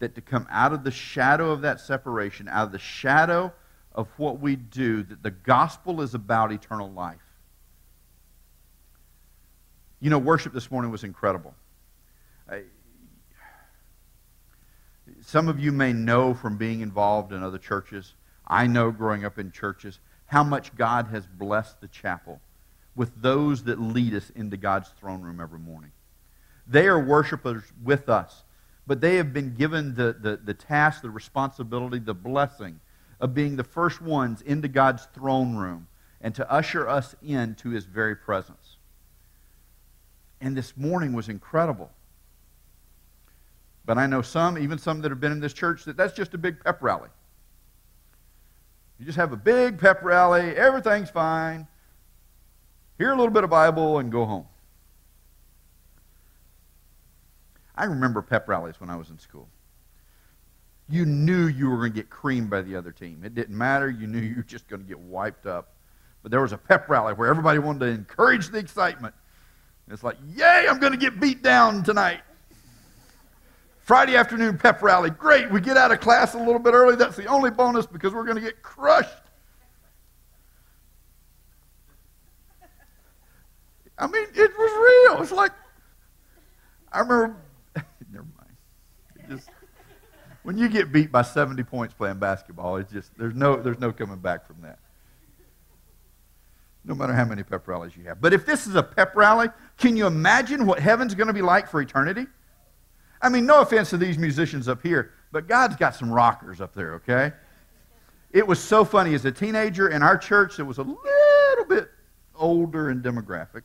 that 0.00 0.16
to 0.16 0.20
come 0.20 0.46
out 0.50 0.72
of 0.72 0.82
the 0.82 0.90
shadow 0.90 1.50
of 1.50 1.62
that 1.62 1.80
separation, 1.80 2.48
out 2.48 2.64
of 2.64 2.72
the 2.72 2.78
shadow 2.78 3.52
of 3.92 4.08
what 4.16 4.40
we 4.40 4.56
do, 4.56 5.02
that 5.04 5.22
the 5.22 5.30
gospel 5.30 6.00
is 6.00 6.14
about 6.14 6.52
eternal 6.52 6.90
life. 6.90 7.20
You 10.00 10.10
know, 10.10 10.18
worship 10.18 10.52
this 10.52 10.70
morning 10.70 10.90
was 10.90 11.04
incredible. 11.04 11.54
Some 15.22 15.48
of 15.48 15.60
you 15.60 15.70
may 15.70 15.92
know 15.92 16.34
from 16.34 16.56
being 16.56 16.80
involved 16.80 17.32
in 17.32 17.42
other 17.42 17.58
churches, 17.58 18.14
I 18.46 18.66
know 18.66 18.90
growing 18.90 19.24
up 19.24 19.38
in 19.38 19.52
churches, 19.52 20.00
how 20.26 20.42
much 20.42 20.74
God 20.76 21.08
has 21.08 21.26
blessed 21.26 21.80
the 21.80 21.88
chapel 21.88 22.40
with 22.96 23.12
those 23.20 23.64
that 23.64 23.80
lead 23.80 24.14
us 24.14 24.30
into 24.30 24.56
God's 24.56 24.88
throne 24.98 25.20
room 25.20 25.40
every 25.40 25.58
morning. 25.58 25.90
They 26.66 26.86
are 26.86 26.98
worshipers 26.98 27.64
with 27.82 28.08
us, 28.08 28.44
but 28.90 29.00
they 29.00 29.14
have 29.14 29.32
been 29.32 29.54
given 29.54 29.94
the, 29.94 30.16
the, 30.20 30.40
the 30.42 30.52
task, 30.52 31.00
the 31.00 31.10
responsibility, 31.10 32.00
the 32.00 32.12
blessing 32.12 32.80
of 33.20 33.32
being 33.32 33.54
the 33.54 33.62
first 33.62 34.02
ones 34.02 34.42
into 34.42 34.66
God's 34.66 35.06
throne 35.14 35.54
room 35.54 35.86
and 36.20 36.34
to 36.34 36.50
usher 36.50 36.88
us 36.88 37.14
into 37.22 37.70
his 37.70 37.84
very 37.84 38.16
presence. 38.16 38.78
And 40.40 40.56
this 40.56 40.76
morning 40.76 41.12
was 41.12 41.28
incredible. 41.28 41.88
But 43.84 43.96
I 43.96 44.06
know 44.06 44.22
some, 44.22 44.58
even 44.58 44.76
some 44.76 45.00
that 45.02 45.12
have 45.12 45.20
been 45.20 45.30
in 45.30 45.38
this 45.38 45.52
church, 45.52 45.84
that 45.84 45.96
that's 45.96 46.12
just 46.12 46.34
a 46.34 46.38
big 46.38 46.58
pep 46.64 46.82
rally. 46.82 47.10
You 48.98 49.06
just 49.06 49.18
have 49.18 49.32
a 49.32 49.36
big 49.36 49.78
pep 49.78 50.02
rally, 50.02 50.56
everything's 50.56 51.10
fine. 51.10 51.68
Hear 52.98 53.12
a 53.12 53.16
little 53.16 53.32
bit 53.32 53.44
of 53.44 53.50
Bible 53.50 54.00
and 54.00 54.10
go 54.10 54.24
home. 54.24 54.46
I 57.80 57.84
remember 57.84 58.20
pep 58.20 58.46
rallies 58.46 58.78
when 58.78 58.90
I 58.90 58.96
was 58.96 59.08
in 59.08 59.18
school. 59.18 59.48
You 60.90 61.06
knew 61.06 61.46
you 61.46 61.70
were 61.70 61.78
going 61.78 61.92
to 61.92 61.96
get 61.96 62.10
creamed 62.10 62.50
by 62.50 62.60
the 62.60 62.76
other 62.76 62.92
team. 62.92 63.22
It 63.24 63.34
didn't 63.34 63.56
matter. 63.56 63.88
You 63.88 64.06
knew 64.06 64.18
you 64.18 64.36
were 64.36 64.42
just 64.42 64.68
going 64.68 64.82
to 64.82 64.86
get 64.86 64.98
wiped 64.98 65.46
up. 65.46 65.72
But 66.22 66.30
there 66.30 66.42
was 66.42 66.52
a 66.52 66.58
pep 66.58 66.90
rally 66.90 67.14
where 67.14 67.30
everybody 67.30 67.58
wanted 67.58 67.78
to 67.78 67.86
encourage 67.86 68.50
the 68.50 68.58
excitement. 68.58 69.14
It's 69.90 70.04
like, 70.04 70.18
yay, 70.36 70.66
I'm 70.68 70.78
going 70.78 70.92
to 70.92 70.98
get 70.98 71.18
beat 71.20 71.42
down 71.42 71.82
tonight. 71.82 72.20
Friday 73.78 74.14
afternoon 74.14 74.58
pep 74.58 74.82
rally. 74.82 75.08
Great. 75.08 75.50
We 75.50 75.62
get 75.62 75.78
out 75.78 75.90
of 75.90 76.00
class 76.00 76.34
a 76.34 76.38
little 76.38 76.58
bit 76.58 76.74
early. 76.74 76.96
That's 76.96 77.16
the 77.16 77.24
only 77.28 77.50
bonus 77.50 77.86
because 77.86 78.12
we're 78.12 78.24
going 78.24 78.36
to 78.36 78.42
get 78.42 78.62
crushed. 78.62 79.08
I 83.96 84.06
mean, 84.06 84.26
it 84.34 84.50
was 84.58 85.08
real. 85.14 85.22
It's 85.22 85.32
like, 85.32 85.52
I 86.92 86.98
remember 86.98 87.36
just 89.28 89.48
when 90.42 90.56
you 90.56 90.68
get 90.68 90.92
beat 90.92 91.12
by 91.12 91.22
70 91.22 91.62
points 91.64 91.94
playing 91.94 92.18
basketball, 92.18 92.76
it's 92.76 92.92
just 92.92 93.16
there's 93.18 93.34
no 93.34 93.56
there's 93.56 93.78
no 93.78 93.92
coming 93.92 94.18
back 94.18 94.46
from 94.46 94.62
that. 94.62 94.78
No 96.84 96.94
matter 96.94 97.12
how 97.12 97.26
many 97.26 97.42
pep 97.42 97.68
rallies 97.68 97.96
you 97.96 98.04
have. 98.04 98.20
But 98.20 98.32
if 98.32 98.46
this 98.46 98.66
is 98.66 98.74
a 98.74 98.82
pep 98.82 99.14
rally, 99.14 99.48
can 99.76 99.96
you 99.96 100.06
imagine 100.06 100.64
what 100.64 100.78
heaven's 100.80 101.14
going 101.14 101.26
to 101.26 101.34
be 101.34 101.42
like 101.42 101.68
for 101.68 101.80
eternity? 101.82 102.26
I 103.20 103.28
mean, 103.28 103.44
no 103.44 103.60
offense 103.60 103.90
to 103.90 103.98
these 103.98 104.16
musicians 104.16 104.66
up 104.66 104.82
here, 104.82 105.12
but 105.30 105.46
God's 105.46 105.76
got 105.76 105.94
some 105.94 106.10
rockers 106.10 106.62
up 106.62 106.74
there, 106.74 106.94
okay? 106.94 107.32
It 108.30 108.46
was 108.46 108.58
so 108.58 108.82
funny. 108.82 109.12
As 109.12 109.26
a 109.26 109.32
teenager 109.32 109.88
in 109.88 110.02
our 110.02 110.16
church 110.16 110.56
that 110.56 110.64
was 110.64 110.78
a 110.78 110.82
little 110.82 111.64
bit 111.68 111.90
older 112.34 112.90
in 112.90 113.02
demographic, 113.02 113.62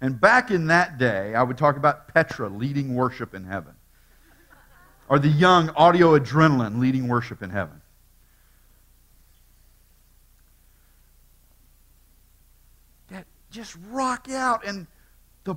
and 0.00 0.20
back 0.20 0.50
in 0.50 0.68
that 0.68 0.98
day, 0.98 1.34
I 1.34 1.42
would 1.42 1.58
talk 1.58 1.76
about 1.76 2.08
Petra 2.14 2.48
leading 2.48 2.94
worship 2.94 3.34
in 3.34 3.44
heaven 3.44 3.74
or 5.08 5.18
the 5.18 5.28
young 5.28 5.70
audio 5.70 6.18
adrenaline 6.18 6.78
leading 6.78 7.08
worship 7.08 7.42
in 7.42 7.50
heaven. 7.50 7.80
That 13.08 13.26
just 13.50 13.76
rock 13.90 14.30
out 14.30 14.66
and 14.66 14.86
the 15.44 15.56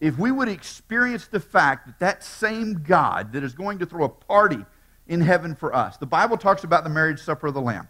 if 0.00 0.18
we 0.18 0.30
would 0.30 0.48
experience 0.48 1.26
the 1.26 1.40
fact 1.40 1.86
that 1.86 1.98
that 1.98 2.22
same 2.22 2.82
God 2.86 3.32
that 3.32 3.42
is 3.42 3.54
going 3.54 3.78
to 3.80 3.86
throw 3.86 4.04
a 4.04 4.08
party 4.08 4.64
in 5.08 5.20
heaven 5.20 5.54
for 5.54 5.74
us. 5.74 5.96
The 5.96 6.06
Bible 6.06 6.36
talks 6.36 6.62
about 6.62 6.84
the 6.84 6.90
marriage 6.90 7.20
supper 7.20 7.48
of 7.48 7.54
the 7.54 7.60
lamb. 7.60 7.88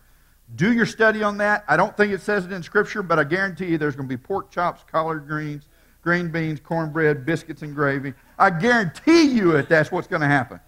Do 0.55 0.73
your 0.73 0.87
study 0.87 1.23
on 1.23 1.39
that. 1.39 1.65
I 1.69 1.77
don't 1.77 1.97
think 1.97 2.13
it 2.13 2.21
says 2.21 2.47
it 2.47 2.53
in 2.53 2.63
Scripture, 2.63 3.03
but 3.03 3.19
I 3.19 3.25
guarantee 3.25 3.67
you 3.67 3.79
there's 3.79 3.97
going 3.97 4.09
to 4.09 4.17
be 4.17 4.21
pork 4.21 4.51
chops, 4.51 4.83
collard 4.91 5.27
greens, 5.27 5.69
green 6.03 6.31
beans, 6.31 6.61
cornbread, 6.61 7.27
biscuits, 7.27 7.63
and 7.63 7.75
gravy. 7.75 8.15
I 8.39 8.51
guarantee 8.51 9.23
you 9.25 9.53
that 9.53 9.69
that's 9.69 9.93
what's 9.93 10.07
going 10.07 10.23
to 10.23 10.29
happen. 10.29 10.61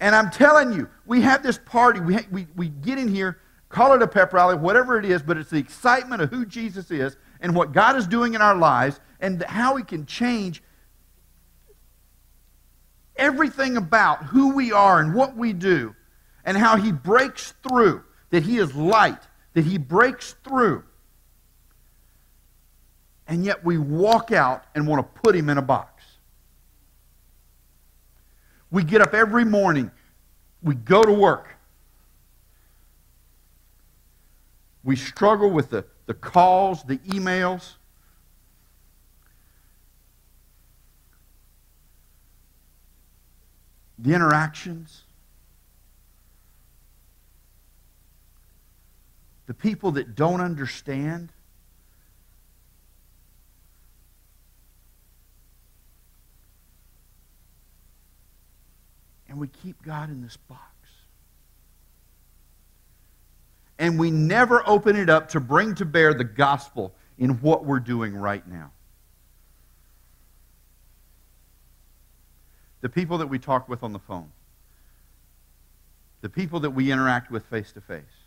And 0.00 0.14
I'm 0.14 0.30
telling 0.30 0.72
you, 0.72 0.88
we 1.06 1.22
have 1.22 1.42
this 1.42 1.58
party. 1.58 2.00
We, 2.00 2.18
we, 2.30 2.46
we 2.54 2.68
get 2.68 2.98
in 2.98 3.08
here, 3.08 3.38
call 3.68 3.94
it 3.94 4.02
a 4.02 4.06
pep 4.06 4.32
rally, 4.32 4.56
whatever 4.56 4.98
it 4.98 5.04
is, 5.04 5.22
but 5.22 5.36
it's 5.36 5.50
the 5.50 5.58
excitement 5.58 6.22
of 6.22 6.30
who 6.30 6.44
Jesus 6.44 6.90
is 6.90 7.16
and 7.40 7.54
what 7.54 7.72
God 7.72 7.96
is 7.96 8.06
doing 8.06 8.34
in 8.34 8.42
our 8.42 8.54
lives 8.54 9.00
and 9.20 9.42
how 9.44 9.76
He 9.76 9.82
can 9.82 10.06
change 10.06 10.62
everything 13.16 13.76
about 13.76 14.24
who 14.24 14.54
we 14.54 14.72
are 14.72 15.00
and 15.00 15.14
what 15.14 15.36
we 15.36 15.52
do 15.52 15.94
and 16.44 16.56
how 16.56 16.76
He 16.76 16.92
breaks 16.92 17.54
through, 17.68 18.04
that 18.30 18.42
He 18.42 18.58
is 18.58 18.74
light, 18.74 19.22
that 19.54 19.64
He 19.64 19.78
breaks 19.78 20.34
through. 20.44 20.84
And 23.26 23.44
yet 23.44 23.64
we 23.64 23.78
walk 23.78 24.32
out 24.32 24.64
and 24.74 24.86
want 24.86 25.00
to 25.00 25.20
put 25.20 25.34
Him 25.34 25.48
in 25.48 25.58
a 25.58 25.62
box. 25.62 26.04
We 28.70 28.84
get 28.84 29.00
up 29.00 29.14
every 29.14 29.44
morning. 29.44 29.90
We 30.62 30.74
go 30.74 31.02
to 31.02 31.12
work. 31.12 31.48
We 34.84 34.96
struggle 34.96 35.50
with 35.50 35.70
the, 35.70 35.84
the 36.06 36.14
calls, 36.14 36.82
the 36.84 36.98
emails. 36.98 37.74
The 43.98 44.14
interactions. 44.14 45.04
The 49.48 49.54
people 49.54 49.92
that 49.92 50.14
don't 50.14 50.42
understand. 50.42 51.32
And 59.26 59.38
we 59.38 59.48
keep 59.48 59.82
God 59.82 60.10
in 60.10 60.20
this 60.20 60.36
box. 60.36 60.60
And 63.78 63.98
we 63.98 64.10
never 64.10 64.62
open 64.68 64.96
it 64.96 65.08
up 65.08 65.30
to 65.30 65.40
bring 65.40 65.74
to 65.76 65.86
bear 65.86 66.12
the 66.12 66.24
gospel 66.24 66.92
in 67.16 67.40
what 67.40 67.64
we're 67.64 67.80
doing 67.80 68.14
right 68.14 68.46
now. 68.46 68.72
The 72.82 72.90
people 72.90 73.16
that 73.16 73.28
we 73.28 73.38
talk 73.38 73.66
with 73.66 73.82
on 73.82 73.94
the 73.94 73.98
phone, 73.98 74.30
the 76.20 76.28
people 76.28 76.60
that 76.60 76.70
we 76.70 76.92
interact 76.92 77.30
with 77.30 77.46
face 77.46 77.72
to 77.72 77.80
face. 77.80 78.17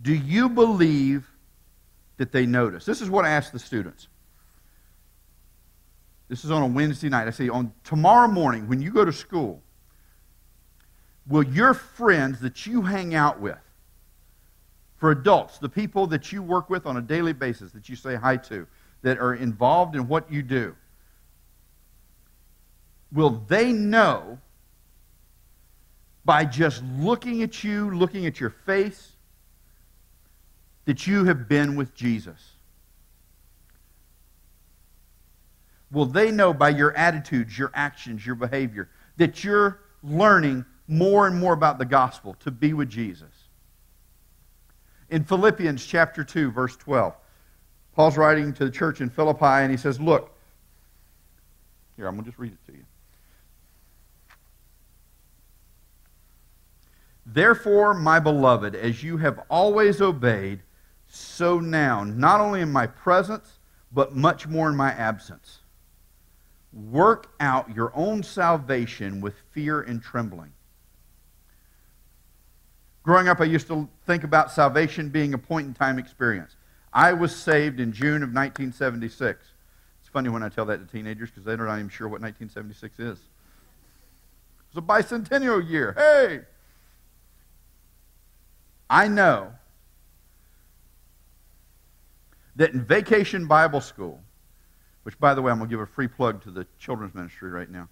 Do 0.00 0.14
you 0.14 0.48
believe 0.48 1.26
that 2.16 2.32
they 2.32 2.46
notice? 2.46 2.84
This 2.84 3.00
is 3.00 3.10
what 3.10 3.24
I 3.24 3.30
ask 3.30 3.52
the 3.52 3.58
students. 3.58 4.08
This 6.28 6.44
is 6.44 6.50
on 6.50 6.62
a 6.62 6.66
Wednesday 6.66 7.08
night. 7.08 7.26
I 7.26 7.30
say, 7.30 7.48
on 7.48 7.72
tomorrow 7.84 8.28
morning, 8.28 8.68
when 8.68 8.80
you 8.80 8.90
go 8.90 9.04
to 9.04 9.12
school, 9.12 9.62
will 11.26 11.42
your 11.42 11.74
friends 11.74 12.40
that 12.40 12.66
you 12.66 12.82
hang 12.82 13.14
out 13.14 13.40
with, 13.40 13.58
for 14.96 15.10
adults, 15.10 15.58
the 15.58 15.68
people 15.68 16.06
that 16.08 16.32
you 16.32 16.42
work 16.42 16.70
with 16.70 16.86
on 16.86 16.96
a 16.96 17.02
daily 17.02 17.32
basis, 17.32 17.72
that 17.72 17.88
you 17.88 17.96
say 17.96 18.14
hi 18.14 18.36
to, 18.36 18.66
that 19.02 19.18
are 19.18 19.34
involved 19.34 19.94
in 19.94 20.08
what 20.08 20.30
you 20.32 20.42
do, 20.42 20.74
will 23.12 23.42
they 23.48 23.70
know 23.70 24.38
by 26.24 26.44
just 26.44 26.82
looking 26.98 27.42
at 27.42 27.62
you, 27.62 27.90
looking 27.94 28.24
at 28.24 28.40
your 28.40 28.50
face, 28.50 29.13
that 30.84 31.06
you 31.06 31.24
have 31.24 31.48
been 31.48 31.76
with 31.76 31.94
Jesus? 31.94 32.52
Will 35.90 36.06
they 36.06 36.30
know 36.30 36.52
by 36.52 36.70
your 36.70 36.94
attitudes, 36.96 37.58
your 37.58 37.70
actions, 37.72 38.26
your 38.26 38.34
behavior, 38.34 38.88
that 39.16 39.44
you're 39.44 39.80
learning 40.02 40.64
more 40.88 41.26
and 41.26 41.38
more 41.38 41.52
about 41.52 41.78
the 41.78 41.84
gospel 41.84 42.34
to 42.40 42.50
be 42.50 42.72
with 42.72 42.88
Jesus? 42.88 43.28
In 45.08 45.24
Philippians 45.24 45.84
chapter 45.86 46.24
2, 46.24 46.50
verse 46.50 46.76
12, 46.76 47.14
Paul's 47.94 48.16
writing 48.16 48.52
to 48.54 48.64
the 48.64 48.70
church 48.70 49.00
in 49.00 49.08
Philippi, 49.08 49.44
and 49.44 49.70
he 49.70 49.76
says, 49.76 50.00
Look, 50.00 50.34
here, 51.96 52.08
I'm 52.08 52.14
going 52.14 52.24
to 52.24 52.30
just 52.30 52.40
read 52.40 52.52
it 52.52 52.72
to 52.72 52.76
you. 52.76 52.84
Therefore, 57.26 57.94
my 57.94 58.18
beloved, 58.18 58.74
as 58.74 59.02
you 59.02 59.16
have 59.18 59.40
always 59.48 60.02
obeyed, 60.02 60.60
so 61.14 61.60
now, 61.60 62.02
not 62.02 62.40
only 62.40 62.60
in 62.60 62.72
my 62.72 62.88
presence, 62.88 63.60
but 63.92 64.16
much 64.16 64.48
more 64.48 64.68
in 64.68 64.74
my 64.74 64.90
absence. 64.90 65.60
Work 66.72 67.32
out 67.38 67.72
your 67.74 67.92
own 67.94 68.24
salvation 68.24 69.20
with 69.20 69.34
fear 69.52 69.80
and 69.80 70.02
trembling. 70.02 70.52
Growing 73.04 73.28
up, 73.28 73.40
I 73.40 73.44
used 73.44 73.68
to 73.68 73.88
think 74.06 74.24
about 74.24 74.50
salvation 74.50 75.08
being 75.08 75.34
a 75.34 75.38
point 75.38 75.68
in 75.68 75.74
time 75.74 76.00
experience. 76.00 76.56
I 76.92 77.12
was 77.12 77.34
saved 77.34 77.78
in 77.78 77.92
June 77.92 78.24
of 78.24 78.30
1976. 78.30 79.46
It's 80.00 80.08
funny 80.08 80.30
when 80.30 80.42
I 80.42 80.48
tell 80.48 80.64
that 80.66 80.78
to 80.78 80.92
teenagers 80.92 81.30
because 81.30 81.44
they're 81.44 81.56
not 81.56 81.78
even 81.78 81.90
sure 81.90 82.08
what 82.08 82.22
1976 82.22 82.98
is. 82.98 83.18
It's 84.68 84.78
a 84.78 84.80
bicentennial 84.80 85.68
year. 85.68 85.94
Hey! 85.96 86.40
I 88.90 89.06
know 89.06 89.52
that 92.56 92.72
in 92.72 92.84
Vacation 92.84 93.46
Bible 93.46 93.80
School, 93.80 94.20
which, 95.02 95.18
by 95.18 95.34
the 95.34 95.42
way, 95.42 95.52
I'm 95.52 95.58
going 95.58 95.68
to 95.68 95.72
give 95.72 95.80
a 95.80 95.86
free 95.86 96.08
plug 96.08 96.42
to 96.44 96.50
the 96.50 96.66
children's 96.78 97.14
ministry 97.14 97.50
right 97.50 97.70
now, 97.70 97.88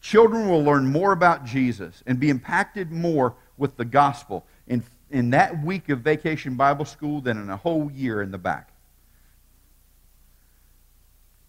children 0.00 0.48
will 0.48 0.62
learn 0.62 0.86
more 0.86 1.12
about 1.12 1.44
Jesus 1.44 2.02
and 2.06 2.18
be 2.18 2.30
impacted 2.30 2.90
more 2.90 3.36
with 3.56 3.76
the 3.76 3.84
gospel 3.84 4.46
in, 4.66 4.82
in 5.10 5.30
that 5.30 5.62
week 5.62 5.88
of 5.90 6.00
Vacation 6.00 6.56
Bible 6.56 6.84
School 6.84 7.20
than 7.20 7.38
in 7.38 7.50
a 7.50 7.56
whole 7.56 7.90
year 7.90 8.22
in 8.22 8.30
the 8.30 8.38
back. 8.38 8.72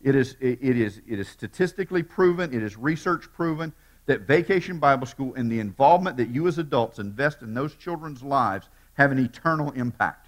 It 0.02 0.16
is, 0.16 0.36
it, 0.40 0.62
is, 0.62 1.00
it 1.08 1.20
is 1.20 1.30
statistically 1.30 2.04
proven, 2.04 2.54
it 2.54 2.64
is 2.64 2.76
research 2.76 3.32
proven 3.34 3.72
that 4.08 4.22
Vacation 4.22 4.80
Bible 4.80 5.06
School 5.06 5.34
and 5.36 5.52
the 5.52 5.60
involvement 5.60 6.18
that 6.18 6.30
you 6.30 6.48
as 6.48 6.58
adults 6.58 7.00
invest 7.00 7.44
in 7.44 7.54
those 7.54 7.76
children's 7.76 8.24
lives 8.24 8.68
have 8.94 9.12
an 9.12 9.20
eternal 9.20 9.72
impact. 9.72 10.28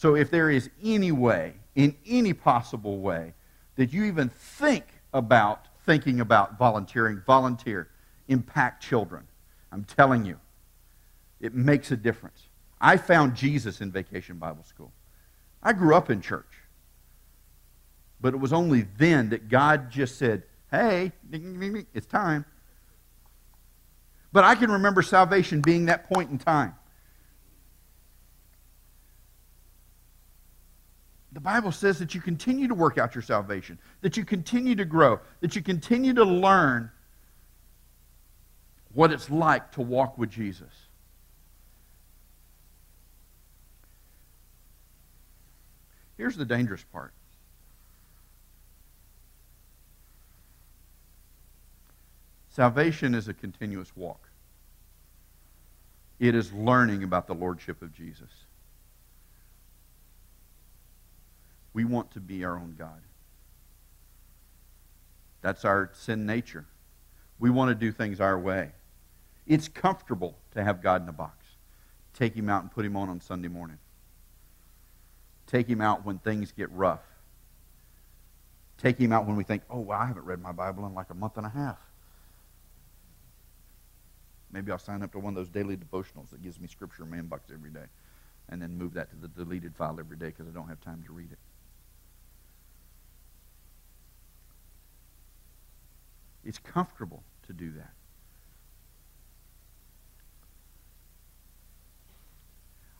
So 0.00 0.16
if 0.16 0.30
there 0.30 0.48
is 0.48 0.70
any 0.82 1.12
way, 1.12 1.52
in 1.74 1.94
any 2.06 2.32
possible 2.32 3.00
way, 3.00 3.34
that 3.76 3.92
you 3.92 4.04
even 4.04 4.30
think 4.30 4.86
about 5.12 5.66
thinking 5.84 6.20
about 6.20 6.56
volunteering, 6.56 7.20
volunteer, 7.26 7.90
impact 8.26 8.82
children. 8.82 9.26
I'm 9.70 9.84
telling 9.84 10.24
you, 10.24 10.40
it 11.38 11.52
makes 11.54 11.90
a 11.90 11.98
difference. 11.98 12.48
I 12.80 12.96
found 12.96 13.36
Jesus 13.36 13.82
in 13.82 13.92
Vacation 13.92 14.38
Bible 14.38 14.64
School. 14.64 14.90
I 15.62 15.74
grew 15.74 15.94
up 15.94 16.08
in 16.08 16.22
church. 16.22 16.62
But 18.22 18.32
it 18.32 18.38
was 18.38 18.54
only 18.54 18.86
then 18.96 19.28
that 19.28 19.50
God 19.50 19.90
just 19.90 20.16
said, 20.16 20.44
hey, 20.70 21.12
it's 21.92 22.06
time. 22.06 22.46
But 24.32 24.44
I 24.44 24.54
can 24.54 24.70
remember 24.70 25.02
salvation 25.02 25.60
being 25.60 25.84
that 25.86 26.08
point 26.08 26.30
in 26.30 26.38
time. 26.38 26.74
The 31.32 31.40
Bible 31.40 31.70
says 31.70 31.98
that 32.00 32.14
you 32.14 32.20
continue 32.20 32.66
to 32.68 32.74
work 32.74 32.98
out 32.98 33.14
your 33.14 33.22
salvation, 33.22 33.78
that 34.00 34.16
you 34.16 34.24
continue 34.24 34.74
to 34.74 34.84
grow, 34.84 35.20
that 35.40 35.54
you 35.54 35.62
continue 35.62 36.12
to 36.14 36.24
learn 36.24 36.90
what 38.92 39.12
it's 39.12 39.30
like 39.30 39.70
to 39.72 39.80
walk 39.80 40.18
with 40.18 40.30
Jesus. 40.30 40.72
Here's 46.16 46.36
the 46.36 46.44
dangerous 46.44 46.84
part 46.92 47.12
Salvation 52.50 53.14
is 53.14 53.28
a 53.28 53.32
continuous 53.32 53.96
walk. 53.96 54.28
It 56.18 56.34
is 56.34 56.52
learning 56.52 57.04
about 57.04 57.26
the 57.26 57.34
Lordship 57.34 57.80
of 57.80 57.94
Jesus. 57.94 58.28
We 61.72 61.84
want 61.84 62.10
to 62.12 62.20
be 62.20 62.44
our 62.44 62.56
own 62.56 62.74
God. 62.78 63.00
That's 65.42 65.64
our 65.64 65.90
sin 65.94 66.26
nature. 66.26 66.66
We 67.38 67.50
want 67.50 67.70
to 67.70 67.74
do 67.74 67.92
things 67.92 68.20
our 68.20 68.38
way. 68.38 68.72
It's 69.46 69.68
comfortable 69.68 70.36
to 70.52 70.62
have 70.62 70.82
God 70.82 71.02
in 71.02 71.08
a 71.08 71.12
box. 71.12 71.46
Take 72.14 72.34
him 72.34 72.48
out 72.48 72.62
and 72.62 72.70
put 72.70 72.84
him 72.84 72.96
on 72.96 73.08
on 73.08 73.20
Sunday 73.20 73.48
morning. 73.48 73.78
Take 75.46 75.66
him 75.66 75.80
out 75.80 76.04
when 76.04 76.18
things 76.18 76.52
get 76.52 76.70
rough. 76.70 77.02
Take 78.78 78.98
him 78.98 79.12
out 79.12 79.26
when 79.26 79.36
we 79.36 79.44
think, 79.44 79.62
oh, 79.70 79.80
well, 79.80 79.98
I 79.98 80.06
haven't 80.06 80.24
read 80.24 80.40
my 80.40 80.52
Bible 80.52 80.86
in 80.86 80.94
like 80.94 81.10
a 81.10 81.14
month 81.14 81.36
and 81.36 81.46
a 81.46 81.50
half. 81.50 81.78
Maybe 84.52 84.72
I'll 84.72 84.78
sign 84.78 85.02
up 85.02 85.12
to 85.12 85.18
one 85.18 85.32
of 85.32 85.36
those 85.36 85.48
daily 85.48 85.76
devotionals 85.76 86.30
that 86.30 86.42
gives 86.42 86.60
me 86.60 86.66
scripture 86.66 87.04
in 87.04 87.10
my 87.10 87.16
inbox 87.18 87.52
every 87.52 87.70
day 87.70 87.86
and 88.48 88.60
then 88.60 88.76
move 88.76 88.94
that 88.94 89.10
to 89.10 89.16
the 89.16 89.28
deleted 89.28 89.74
file 89.76 89.96
every 89.98 90.16
day 90.16 90.26
because 90.26 90.48
I 90.48 90.50
don't 90.50 90.68
have 90.68 90.80
time 90.80 91.02
to 91.06 91.12
read 91.12 91.30
it. 91.30 91.38
It's 96.44 96.58
comfortable 96.58 97.22
to 97.46 97.52
do 97.52 97.72
that. 97.72 97.92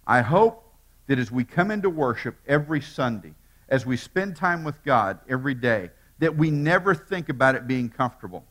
I 0.06 0.22
hope 0.22 0.64
that 1.06 1.18
as 1.18 1.30
we 1.30 1.44
come 1.44 1.70
into 1.70 1.88
worship 1.88 2.36
every 2.46 2.80
Sunday, 2.80 3.34
as 3.68 3.86
we 3.86 3.96
spend 3.96 4.36
time 4.36 4.64
with 4.64 4.82
God 4.84 5.20
every 5.28 5.54
day, 5.54 5.90
that 6.18 6.36
we 6.36 6.50
never 6.50 6.94
think 6.94 7.28
about 7.28 7.54
it 7.54 7.66
being 7.66 7.88
comfortable 7.88 8.44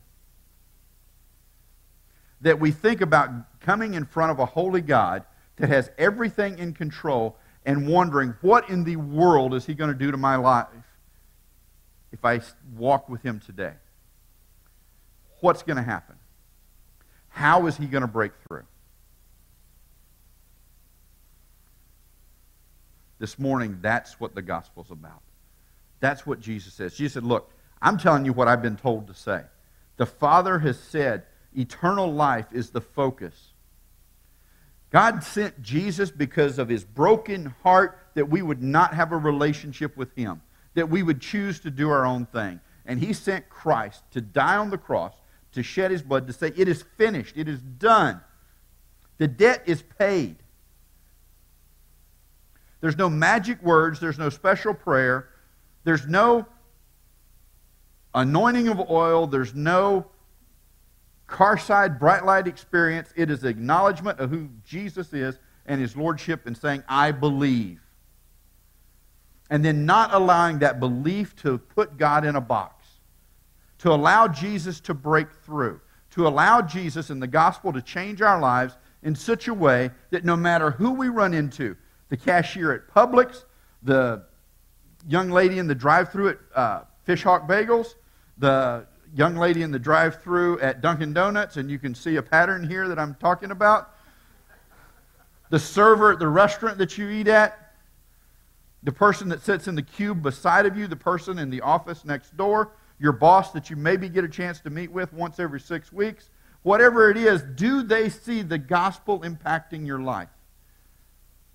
that 2.40 2.58
we 2.58 2.70
think 2.70 3.00
about 3.00 3.30
coming 3.60 3.94
in 3.94 4.04
front 4.04 4.32
of 4.32 4.38
a 4.38 4.46
holy 4.46 4.80
God 4.80 5.24
that 5.56 5.68
has 5.68 5.90
everything 5.98 6.58
in 6.58 6.72
control 6.72 7.36
and 7.66 7.86
wondering, 7.86 8.34
what 8.40 8.68
in 8.70 8.84
the 8.84 8.96
world 8.96 9.54
is 9.54 9.66
he 9.66 9.74
going 9.74 9.92
to 9.92 9.98
do 9.98 10.10
to 10.10 10.16
my 10.16 10.36
life 10.36 10.66
if 12.12 12.24
I 12.24 12.40
walk 12.76 13.08
with 13.08 13.22
him 13.22 13.40
today? 13.40 13.74
What's 15.40 15.62
going 15.62 15.76
to 15.76 15.82
happen? 15.82 16.16
How 17.28 17.66
is 17.66 17.76
he 17.76 17.86
going 17.86 18.02
to 18.02 18.08
break 18.08 18.32
through? 18.46 18.64
This 23.18 23.38
morning, 23.38 23.78
that's 23.80 24.18
what 24.18 24.34
the 24.34 24.42
gospel's 24.42 24.90
about. 24.90 25.22
That's 26.00 26.26
what 26.26 26.40
Jesus 26.40 26.74
says. 26.74 26.94
Jesus 26.94 27.14
said, 27.14 27.24
Look, 27.24 27.52
I'm 27.82 27.98
telling 27.98 28.24
you 28.24 28.32
what 28.32 28.48
I've 28.48 28.62
been 28.62 28.76
told 28.76 29.06
to 29.08 29.14
say. 29.14 29.42
The 29.96 30.06
Father 30.06 30.58
has 30.58 30.78
said 30.78 31.24
Eternal 31.56 32.12
life 32.12 32.46
is 32.52 32.70
the 32.70 32.80
focus. 32.80 33.52
God 34.90 35.22
sent 35.22 35.62
Jesus 35.62 36.10
because 36.10 36.58
of 36.58 36.68
his 36.68 36.84
broken 36.84 37.54
heart 37.62 37.98
that 38.14 38.28
we 38.28 38.42
would 38.42 38.62
not 38.62 38.94
have 38.94 39.12
a 39.12 39.16
relationship 39.16 39.96
with 39.96 40.14
him, 40.14 40.42
that 40.74 40.88
we 40.88 41.02
would 41.02 41.20
choose 41.20 41.60
to 41.60 41.70
do 41.70 41.90
our 41.90 42.04
own 42.04 42.26
thing. 42.26 42.60
And 42.86 42.98
he 42.98 43.12
sent 43.12 43.48
Christ 43.48 44.02
to 44.12 44.20
die 44.20 44.56
on 44.56 44.70
the 44.70 44.78
cross, 44.78 45.14
to 45.52 45.62
shed 45.62 45.90
his 45.90 46.02
blood, 46.02 46.26
to 46.26 46.32
say, 46.32 46.52
It 46.56 46.68
is 46.68 46.84
finished, 46.96 47.36
it 47.36 47.48
is 47.48 47.60
done. 47.60 48.20
The 49.18 49.28
debt 49.28 49.64
is 49.66 49.82
paid. 49.98 50.36
There's 52.80 52.96
no 52.96 53.10
magic 53.10 53.62
words, 53.62 54.00
there's 54.00 54.18
no 54.18 54.30
special 54.30 54.72
prayer, 54.72 55.28
there's 55.84 56.06
no 56.06 56.46
anointing 58.14 58.68
of 58.68 58.90
oil, 58.90 59.26
there's 59.26 59.54
no 59.54 60.06
Carside 61.30 62.00
bright 62.00 62.24
light 62.26 62.48
experience. 62.48 63.12
It 63.16 63.30
is 63.30 63.44
acknowledgement 63.44 64.18
of 64.18 64.30
who 64.30 64.48
Jesus 64.66 65.12
is 65.12 65.38
and 65.64 65.80
his 65.80 65.96
lordship 65.96 66.46
and 66.46 66.56
saying, 66.56 66.82
I 66.88 67.12
believe. 67.12 67.80
And 69.48 69.64
then 69.64 69.86
not 69.86 70.12
allowing 70.12 70.58
that 70.58 70.80
belief 70.80 71.36
to 71.36 71.58
put 71.58 71.96
God 71.96 72.24
in 72.24 72.34
a 72.34 72.40
box, 72.40 72.79
to 73.80 73.92
allow 73.92 74.28
Jesus 74.28 74.78
to 74.80 74.94
break 74.94 75.32
through, 75.32 75.80
to 76.10 76.26
allow 76.26 76.60
Jesus 76.60 77.08
and 77.10 77.20
the 77.22 77.26
gospel 77.26 77.72
to 77.72 77.80
change 77.80 78.20
our 78.20 78.38
lives 78.38 78.76
in 79.02 79.14
such 79.14 79.48
a 79.48 79.54
way 79.54 79.90
that 80.10 80.24
no 80.24 80.36
matter 80.36 80.70
who 80.70 80.92
we 80.92 81.08
run 81.08 81.32
into, 81.32 81.76
the 82.10 82.16
cashier 82.16 82.72
at 82.72 82.88
Publix, 82.88 83.44
the 83.82 84.22
young 85.08 85.30
lady 85.30 85.58
in 85.58 85.66
the 85.66 85.74
drive 85.74 86.12
through 86.12 86.28
at 86.28 86.38
uh, 86.54 86.82
Fishhawk 87.08 87.48
Bagels, 87.48 87.94
the 88.36 88.86
young 89.14 89.36
lady 89.36 89.62
in 89.62 89.70
the 89.70 89.78
drive 89.78 90.22
through 90.22 90.60
at 90.60 90.82
Dunkin' 90.82 91.14
Donuts, 91.14 91.56
and 91.56 91.70
you 91.70 91.78
can 91.78 91.94
see 91.94 92.16
a 92.16 92.22
pattern 92.22 92.68
here 92.68 92.86
that 92.86 92.98
I'm 92.98 93.14
talking 93.14 93.50
about. 93.50 93.94
the 95.48 95.58
server 95.58 96.12
at 96.12 96.18
the 96.18 96.28
restaurant 96.28 96.76
that 96.78 96.98
you 96.98 97.08
eat 97.08 97.28
at, 97.28 97.72
the 98.82 98.92
person 98.92 99.28
that 99.30 99.42
sits 99.42 99.68
in 99.68 99.74
the 99.74 99.82
cube 99.82 100.22
beside 100.22 100.66
of 100.66 100.76
you, 100.76 100.86
the 100.86 100.96
person 100.96 101.38
in 101.38 101.48
the 101.48 101.62
office 101.62 102.04
next 102.04 102.36
door, 102.36 102.72
your 103.00 103.12
boss 103.12 103.50
that 103.52 103.70
you 103.70 103.76
maybe 103.76 104.08
get 104.08 104.24
a 104.24 104.28
chance 104.28 104.60
to 104.60 104.70
meet 104.70 104.92
with 104.92 105.12
once 105.12 105.40
every 105.40 105.58
six 105.58 105.90
weeks, 105.90 106.28
whatever 106.62 107.10
it 107.10 107.16
is, 107.16 107.42
do 107.42 107.82
they 107.82 108.10
see 108.10 108.42
the 108.42 108.58
gospel 108.58 109.20
impacting 109.20 109.86
your 109.86 109.98
life? 109.98 110.28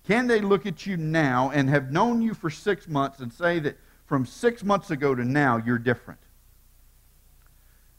Can 0.06 0.26
they 0.26 0.40
look 0.40 0.66
at 0.66 0.86
you 0.86 0.96
now 0.96 1.50
and 1.50 1.70
have 1.70 1.92
known 1.92 2.20
you 2.20 2.34
for 2.34 2.50
six 2.50 2.88
months 2.88 3.20
and 3.20 3.32
say 3.32 3.60
that 3.60 3.78
from 4.06 4.26
six 4.26 4.64
months 4.64 4.90
ago 4.90 5.14
to 5.14 5.24
now, 5.24 5.56
you're 5.56 5.78
different? 5.78 6.20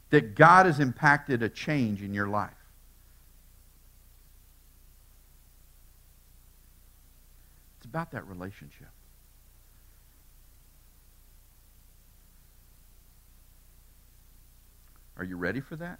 That 0.10 0.36
God 0.36 0.66
has 0.66 0.80
impacted 0.82 1.42
a 1.42 1.50
change 1.50 2.02
in 2.02 2.14
your 2.14 2.28
life. 2.28 2.52
It's 7.78 7.86
about 7.86 8.12
that 8.12 8.28
relationship. 8.28 8.88
Are 15.18 15.24
you 15.24 15.38
ready 15.38 15.60
for 15.60 15.76
that? 15.76 16.00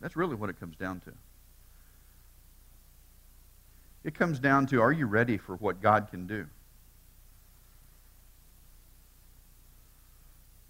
That's 0.00 0.16
really 0.16 0.34
what 0.34 0.50
it 0.50 0.60
comes 0.60 0.76
down 0.76 1.00
to. 1.00 1.12
It 4.04 4.14
comes 4.14 4.38
down 4.38 4.66
to 4.66 4.80
are 4.80 4.92
you 4.92 5.06
ready 5.06 5.36
for 5.36 5.56
what 5.56 5.80
God 5.80 6.08
can 6.10 6.26
do? 6.26 6.46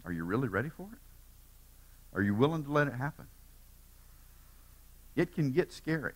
Are 0.04 0.12
you 0.12 0.24
really 0.24 0.48
ready 0.48 0.68
for 0.68 0.88
it? 0.92 0.98
Are 2.16 2.22
you 2.22 2.34
willing 2.34 2.64
to 2.64 2.72
let 2.72 2.86
it 2.86 2.94
happen? 2.94 3.26
It 5.16 5.34
can 5.34 5.50
get 5.50 5.72
scary. 5.72 6.12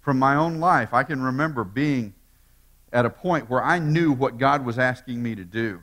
From 0.00 0.18
my 0.18 0.34
own 0.34 0.58
life, 0.58 0.92
I 0.92 1.02
can 1.02 1.22
remember 1.22 1.64
being 1.64 2.14
at 2.92 3.04
a 3.04 3.10
point 3.10 3.48
where 3.48 3.62
I 3.62 3.78
knew 3.78 4.12
what 4.12 4.38
God 4.38 4.64
was 4.64 4.78
asking 4.78 5.22
me 5.22 5.34
to 5.34 5.44
do, 5.44 5.82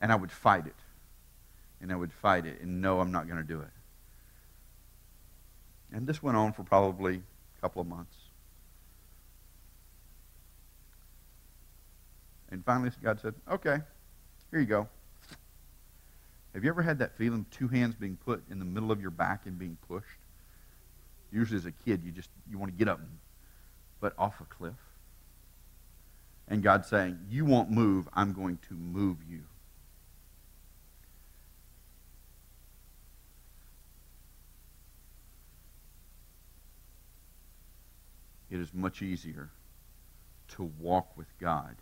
and 0.00 0.10
I 0.12 0.16
would 0.16 0.32
fight 0.32 0.66
it. 0.66 0.74
And 1.80 1.90
I 1.90 1.96
would 1.96 2.12
fight 2.12 2.44
it, 2.44 2.60
and 2.60 2.82
no, 2.82 3.00
I'm 3.00 3.10
not 3.10 3.26
going 3.26 3.38
to 3.38 3.46
do 3.46 3.60
it. 3.60 3.70
And 5.92 6.06
this 6.06 6.22
went 6.22 6.36
on 6.36 6.52
for 6.52 6.62
probably 6.62 7.16
a 7.16 7.60
couple 7.60 7.80
of 7.80 7.88
months. 7.88 8.16
And 12.50 12.64
finally, 12.64 12.90
God 13.02 13.20
said, 13.20 13.34
okay, 13.50 13.78
here 14.50 14.60
you 14.60 14.66
go. 14.66 14.88
Have 16.52 16.64
you 16.64 16.70
ever 16.70 16.82
had 16.82 16.98
that 16.98 17.16
feeling 17.16 17.46
two 17.50 17.68
hands 17.68 17.94
being 17.94 18.18
put 18.24 18.42
in 18.50 18.58
the 18.58 18.64
middle 18.64 18.90
of 18.90 19.00
your 19.00 19.10
back 19.10 19.46
and 19.46 19.58
being 19.58 19.78
pushed? 19.88 20.06
Usually 21.32 21.56
as 21.56 21.64
a 21.64 21.72
kid, 21.72 22.02
you 22.04 22.10
just 22.10 22.28
you 22.50 22.58
want 22.58 22.72
to 22.72 22.76
get 22.76 22.88
up, 22.88 22.98
and 22.98 23.08
but 24.00 24.14
off 24.18 24.40
a 24.40 24.44
cliff. 24.44 24.74
And 26.48 26.62
God 26.62 26.84
saying, 26.84 27.18
you 27.30 27.44
won't 27.44 27.70
move, 27.70 28.08
I'm 28.12 28.32
going 28.32 28.58
to 28.68 28.74
move 28.74 29.18
you. 29.30 29.42
It 38.60 38.64
is 38.64 38.74
much 38.74 39.00
easier 39.00 39.48
to 40.46 40.70
walk 40.78 41.16
with 41.16 41.28
God 41.38 41.76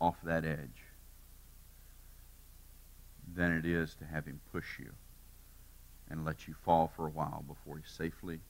off 0.00 0.16
that 0.24 0.44
edge 0.44 0.82
than 3.32 3.52
it 3.52 3.64
is 3.64 3.94
to 3.94 4.04
have 4.04 4.26
him 4.26 4.40
push 4.50 4.80
you 4.80 4.90
and 6.10 6.24
let 6.24 6.48
you 6.48 6.54
fall 6.64 6.90
for 6.96 7.06
a 7.06 7.10
while 7.10 7.44
before 7.46 7.76
he 7.76 7.84
safely 7.86 8.40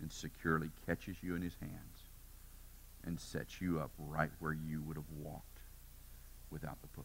and 0.00 0.10
securely 0.10 0.70
catches 0.86 1.22
you 1.22 1.36
in 1.36 1.42
his 1.42 1.54
hands 1.60 2.02
and 3.04 3.20
sets 3.20 3.60
you 3.60 3.78
up 3.78 3.92
right 3.96 4.32
where 4.40 4.54
you 4.54 4.82
would 4.82 4.96
have 4.96 5.10
walked 5.16 5.60
without 6.50 6.82
the 6.82 6.88
push. 6.88 7.04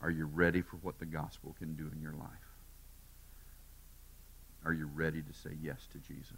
Are 0.00 0.10
you 0.10 0.24
ready 0.24 0.62
for 0.62 0.78
what 0.78 0.98
the 0.98 1.04
gospel 1.04 1.54
can 1.58 1.74
do 1.74 1.90
in 1.92 2.00
your 2.00 2.14
life? 2.14 2.47
Are 4.68 4.74
you 4.74 4.90
ready 4.94 5.22
to 5.22 5.32
say 5.32 5.56
yes 5.62 5.88
to 5.92 5.98
Jesus? 5.98 6.36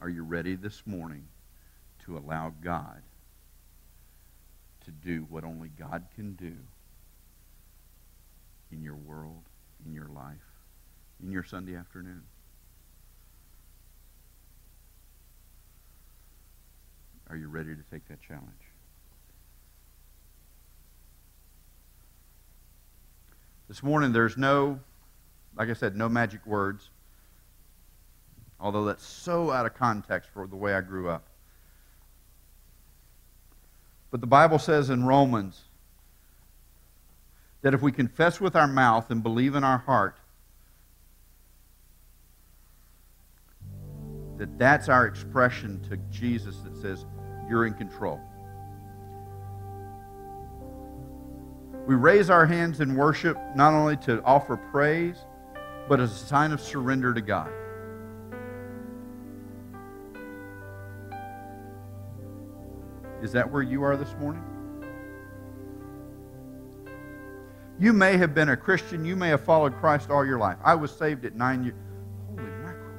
Are 0.00 0.08
you 0.08 0.24
ready 0.24 0.56
this 0.56 0.82
morning 0.84 1.28
to 2.04 2.18
allow 2.18 2.52
God 2.60 3.02
to 4.84 4.90
do 4.90 5.26
what 5.30 5.44
only 5.44 5.68
God 5.68 6.06
can 6.16 6.32
do 6.32 6.56
in 8.72 8.82
your 8.82 8.96
world, 8.96 9.44
in 9.86 9.92
your 9.92 10.08
life, 10.08 10.34
in 11.22 11.30
your 11.30 11.44
Sunday 11.44 11.76
afternoon? 11.76 12.24
Are 17.30 17.36
you 17.36 17.46
ready 17.46 17.76
to 17.76 17.82
take 17.92 18.08
that 18.08 18.20
challenge? 18.20 18.72
This 23.68 23.84
morning, 23.84 24.12
there's 24.12 24.36
no 24.36 24.80
like 25.56 25.68
I 25.68 25.72
said, 25.72 25.96
no 25.96 26.08
magic 26.08 26.44
words, 26.46 26.90
although 28.60 28.84
that's 28.84 29.04
so 29.04 29.50
out 29.50 29.66
of 29.66 29.74
context 29.74 30.30
for 30.32 30.46
the 30.46 30.56
way 30.56 30.74
I 30.74 30.80
grew 30.80 31.08
up. 31.08 31.24
But 34.10 34.20
the 34.20 34.26
Bible 34.26 34.58
says 34.58 34.90
in 34.90 35.04
Romans 35.04 35.60
that 37.62 37.74
if 37.74 37.82
we 37.82 37.90
confess 37.90 38.40
with 38.40 38.54
our 38.54 38.68
mouth 38.68 39.10
and 39.10 39.22
believe 39.22 39.54
in 39.54 39.64
our 39.64 39.78
heart, 39.78 40.18
that 44.38 44.58
that's 44.58 44.88
our 44.88 45.06
expression 45.06 45.80
to 45.88 45.96
Jesus 46.10 46.56
that 46.58 46.76
says, 46.76 47.06
You're 47.48 47.66
in 47.66 47.74
control. 47.74 48.20
We 51.86 51.94
raise 51.94 52.30
our 52.30 52.46
hands 52.46 52.80
in 52.80 52.94
worship 52.94 53.36
not 53.54 53.74
only 53.74 53.96
to 53.98 54.22
offer 54.22 54.56
praise, 54.56 55.16
but 55.88 56.00
as 56.00 56.12
a 56.12 56.26
sign 56.26 56.52
of 56.52 56.60
surrender 56.60 57.12
to 57.12 57.20
God. 57.20 57.50
Is 63.22 63.32
that 63.32 63.50
where 63.50 63.62
you 63.62 63.82
are 63.82 63.96
this 63.96 64.14
morning? 64.20 64.42
You 67.78 67.92
may 67.92 68.16
have 68.16 68.34
been 68.34 68.50
a 68.50 68.56
Christian. 68.56 69.04
You 69.04 69.16
may 69.16 69.28
have 69.28 69.42
followed 69.42 69.74
Christ 69.76 70.10
all 70.10 70.24
your 70.24 70.38
life. 70.38 70.58
I 70.62 70.74
was 70.74 70.90
saved 70.90 71.24
at 71.24 71.34
nine 71.34 71.64
years. 71.64 71.76
Holy 72.28 72.42
mackerel. 72.42 72.94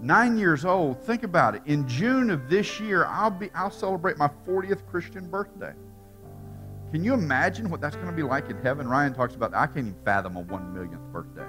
Nine 0.00 0.38
years 0.38 0.64
old. 0.64 1.00
Think 1.02 1.24
about 1.24 1.56
it. 1.56 1.62
In 1.66 1.88
June 1.88 2.30
of 2.30 2.48
this 2.48 2.78
year, 2.78 3.06
I'll 3.06 3.30
be 3.30 3.50
I'll 3.54 3.70
celebrate 3.70 4.18
my 4.18 4.30
40th 4.46 4.86
Christian 4.86 5.28
birthday. 5.28 5.72
Can 6.94 7.02
you 7.02 7.12
imagine 7.12 7.70
what 7.70 7.80
that's 7.80 7.96
going 7.96 8.06
to 8.06 8.12
be 8.12 8.22
like 8.22 8.48
in 8.50 8.56
heaven? 8.58 8.86
Ryan 8.86 9.12
talks 9.12 9.34
about, 9.34 9.52
I 9.52 9.66
can't 9.66 9.78
even 9.78 9.96
fathom 10.04 10.36
a 10.36 10.42
one 10.42 10.72
millionth 10.72 11.02
birthday. 11.10 11.44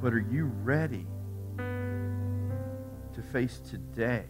But 0.00 0.12
are 0.12 0.24
you 0.30 0.44
ready 0.62 1.08
to 1.56 3.22
face 3.32 3.60
today 3.68 4.26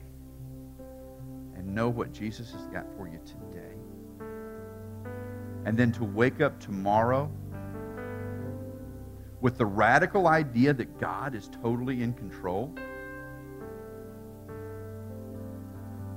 and 1.54 1.74
know 1.74 1.90
what 1.90 2.10
Jesus 2.10 2.50
has 2.52 2.64
got 2.68 2.86
for 2.96 3.06
you 3.06 3.20
today? 3.26 3.76
And 5.66 5.76
then 5.76 5.92
to 5.92 6.04
wake 6.04 6.40
up 6.40 6.58
tomorrow 6.58 7.30
with 9.42 9.58
the 9.58 9.66
radical 9.66 10.26
idea 10.26 10.72
that 10.72 10.98
God 10.98 11.34
is 11.34 11.50
totally 11.62 12.02
in 12.02 12.14
control? 12.14 12.74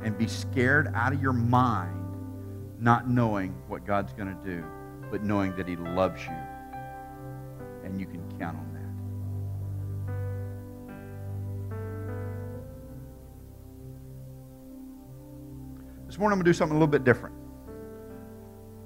And 0.04 0.18
be 0.18 0.28
scared 0.28 0.92
out 0.96 1.14
of 1.14 1.22
your 1.22 1.34
mind, 1.34 2.16
not 2.80 3.10
knowing 3.10 3.54
what 3.68 3.86
God's 3.86 4.14
going 4.14 4.36
to 4.36 4.44
do, 4.44 4.64
but 5.12 5.24
knowing 5.24 5.56
that 5.56 5.68
He 5.68 5.76
loves 5.76 6.22
you 6.24 6.38
and 7.84 8.00
you 8.00 8.06
can 8.06 8.22
count 8.40 8.58
on 8.58 8.74
that. 8.74 8.82
This 16.08 16.18
morning 16.18 16.34
I'm 16.34 16.40
going 16.40 16.46
to 16.46 16.50
do 16.50 16.54
something 16.54 16.76
a 16.76 16.80
little 16.80 16.92
bit 16.92 17.04
different. 17.04 17.36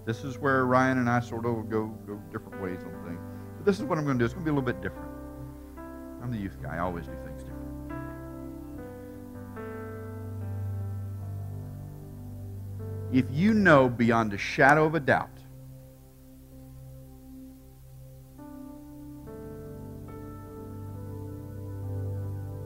This 0.06 0.24
is 0.24 0.38
where 0.38 0.66
Ryan 0.66 1.00
and 1.00 1.10
I 1.10 1.20
sort 1.20 1.46
of 1.46 1.70
go, 1.70 1.88
go 2.06 2.22
different 2.32 2.62
ways 2.62 2.80
on 2.84 2.94
things. 3.06 3.20
But 3.58 3.66
this 3.66 3.80
is 3.80 3.86
what 3.86 3.98
I'm 3.98 4.06
going 4.06 4.18
to 4.18 4.22
do. 4.22 4.26
It's 4.26 4.34
going 4.34 4.46
to 4.46 4.52
be 4.52 4.56
a 4.56 4.60
little 4.60 4.74
bit 4.74 4.82
different. 4.82 5.10
I'm 6.22 6.32
the 6.32 6.38
youth 6.38 6.62
guy. 6.62 6.76
I 6.76 6.80
always 6.80 7.06
do 7.06 7.14
things 7.26 7.44
different. 7.44 7.65
if 13.16 13.24
you 13.32 13.54
know 13.54 13.88
beyond 13.88 14.34
a 14.34 14.38
shadow 14.38 14.84
of 14.86 14.94
a 14.94 15.00
doubt 15.00 15.30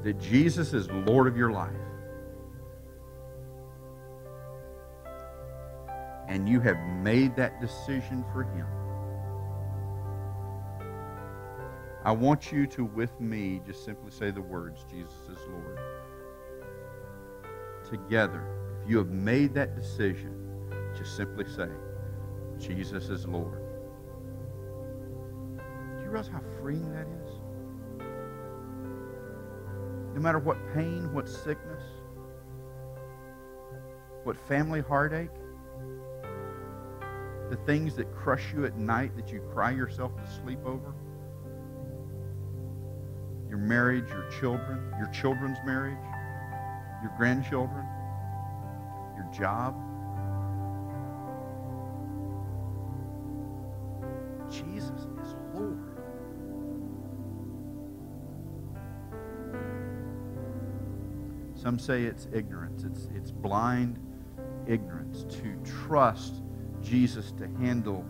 that 0.03 0.19
Jesus 0.19 0.73
is 0.73 0.89
Lord 0.89 1.27
of 1.27 1.37
your 1.37 1.51
life, 1.51 1.69
and 6.27 6.49
you 6.49 6.59
have 6.61 6.79
made 7.03 7.35
that 7.35 7.61
decision 7.61 8.25
for 8.33 8.41
Him, 8.41 8.65
I 12.03 12.11
want 12.11 12.51
you 12.51 12.65
to, 12.65 12.85
with 12.85 13.21
me, 13.21 13.61
just 13.67 13.85
simply 13.85 14.09
say 14.09 14.31
the 14.31 14.41
words 14.41 14.83
Jesus 14.89 15.13
is 15.29 15.47
Lord. 15.47 15.79
Together 17.87 18.68
you 18.89 18.97
have 18.97 19.11
made 19.11 19.53
that 19.53 19.75
decision, 19.75 20.33
just 20.97 21.15
simply 21.15 21.45
say, 21.45 21.69
Jesus 22.57 23.09
is 23.09 23.27
Lord. 23.27 23.61
Do 25.57 26.03
you 26.03 26.09
realize 26.09 26.27
how 26.27 26.41
freeing 26.59 26.91
that 26.91 27.05
is? 27.05 27.33
No 30.15 30.21
matter 30.21 30.39
what 30.39 30.57
pain, 30.73 31.13
what 31.13 31.29
sickness, 31.29 31.83
what 34.23 34.35
family 34.35 34.81
heartache, 34.81 35.29
the 37.51 37.57
things 37.67 37.95
that 37.95 38.11
crush 38.15 38.51
you 38.55 38.65
at 38.65 38.75
night 38.75 39.15
that 39.15 39.31
you 39.31 39.39
cry 39.53 39.69
yourself 39.69 40.15
to 40.15 40.27
sleep 40.41 40.65
over, 40.65 40.95
your 43.47 43.59
marriage, 43.59 44.09
your 44.09 44.27
children, 44.39 44.91
your 44.97 45.11
children's 45.11 45.59
marriage, 45.63 45.95
your 47.03 47.13
grandchildren, 47.17 47.85
job. 49.31 49.75
Jesus 54.49 55.07
is 55.21 55.35
Lord. 55.53 55.77
Some 61.55 61.77
say 61.77 62.03
it's 62.03 62.27
ignorance. 62.33 62.83
It's, 62.83 63.09
it's 63.15 63.31
blind 63.31 63.99
ignorance 64.67 65.25
to 65.25 65.57
trust 65.65 66.41
Jesus 66.81 67.31
to 67.33 67.47
handle 67.59 68.05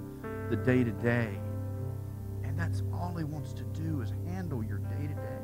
the 0.50 0.56
day 0.56 0.84
to 0.84 0.92
day. 0.92 1.30
And 2.44 2.60
that's 2.60 2.84
all 2.94 3.16
he 3.18 3.24
wants 3.24 3.54
to 3.54 3.64
do 3.64 4.02
is 4.02 4.14
handle 4.28 4.64
your 4.64 4.80
day 4.80 5.08
to 5.08 5.14
day. 5.14 5.40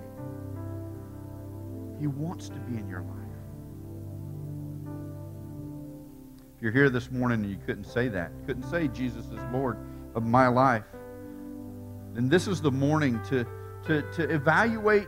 He 2.00 2.08
wants 2.08 2.50
to 2.50 2.60
be 2.60 2.78
in 2.78 2.88
your 2.88 3.02
life. 3.02 3.25
You're 6.66 6.74
here 6.74 6.90
this 6.90 7.12
morning 7.12 7.44
and 7.44 7.52
you 7.52 7.60
couldn't 7.64 7.84
say 7.84 8.08
that, 8.08 8.32
couldn't 8.48 8.64
say 8.64 8.88
Jesus 8.88 9.24
is 9.28 9.40
Lord 9.54 9.78
of 10.16 10.26
my 10.26 10.48
life, 10.48 10.86
then 12.16 12.28
this 12.28 12.48
is 12.48 12.60
the 12.60 12.72
morning 12.72 13.22
to, 13.26 13.46
to, 13.86 14.02
to 14.14 14.24
evaluate 14.34 15.08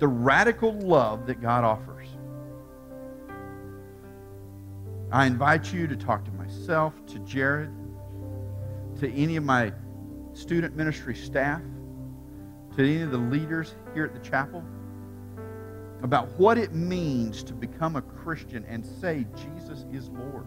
the 0.00 0.08
radical 0.08 0.72
love 0.72 1.28
that 1.28 1.40
God 1.40 1.62
offers. 1.62 2.08
I 5.12 5.26
invite 5.26 5.72
you 5.72 5.86
to 5.86 5.94
talk 5.94 6.24
to 6.24 6.32
myself, 6.32 6.92
to 7.06 7.20
Jared, 7.20 7.70
to 8.98 9.08
any 9.12 9.36
of 9.36 9.44
my 9.44 9.72
student 10.32 10.74
ministry 10.74 11.14
staff, 11.14 11.62
to 12.76 12.82
any 12.82 13.02
of 13.02 13.12
the 13.12 13.18
leaders 13.18 13.76
here 13.94 14.04
at 14.04 14.12
the 14.12 14.28
chapel 14.28 14.64
about 16.02 16.28
what 16.36 16.58
it 16.58 16.74
means 16.74 17.44
to 17.44 17.54
become 17.54 17.94
a 17.94 18.02
Christian 18.02 18.64
and 18.64 18.84
say 18.84 19.24
Jesus 19.36 19.84
is 19.92 20.08
Lord. 20.08 20.46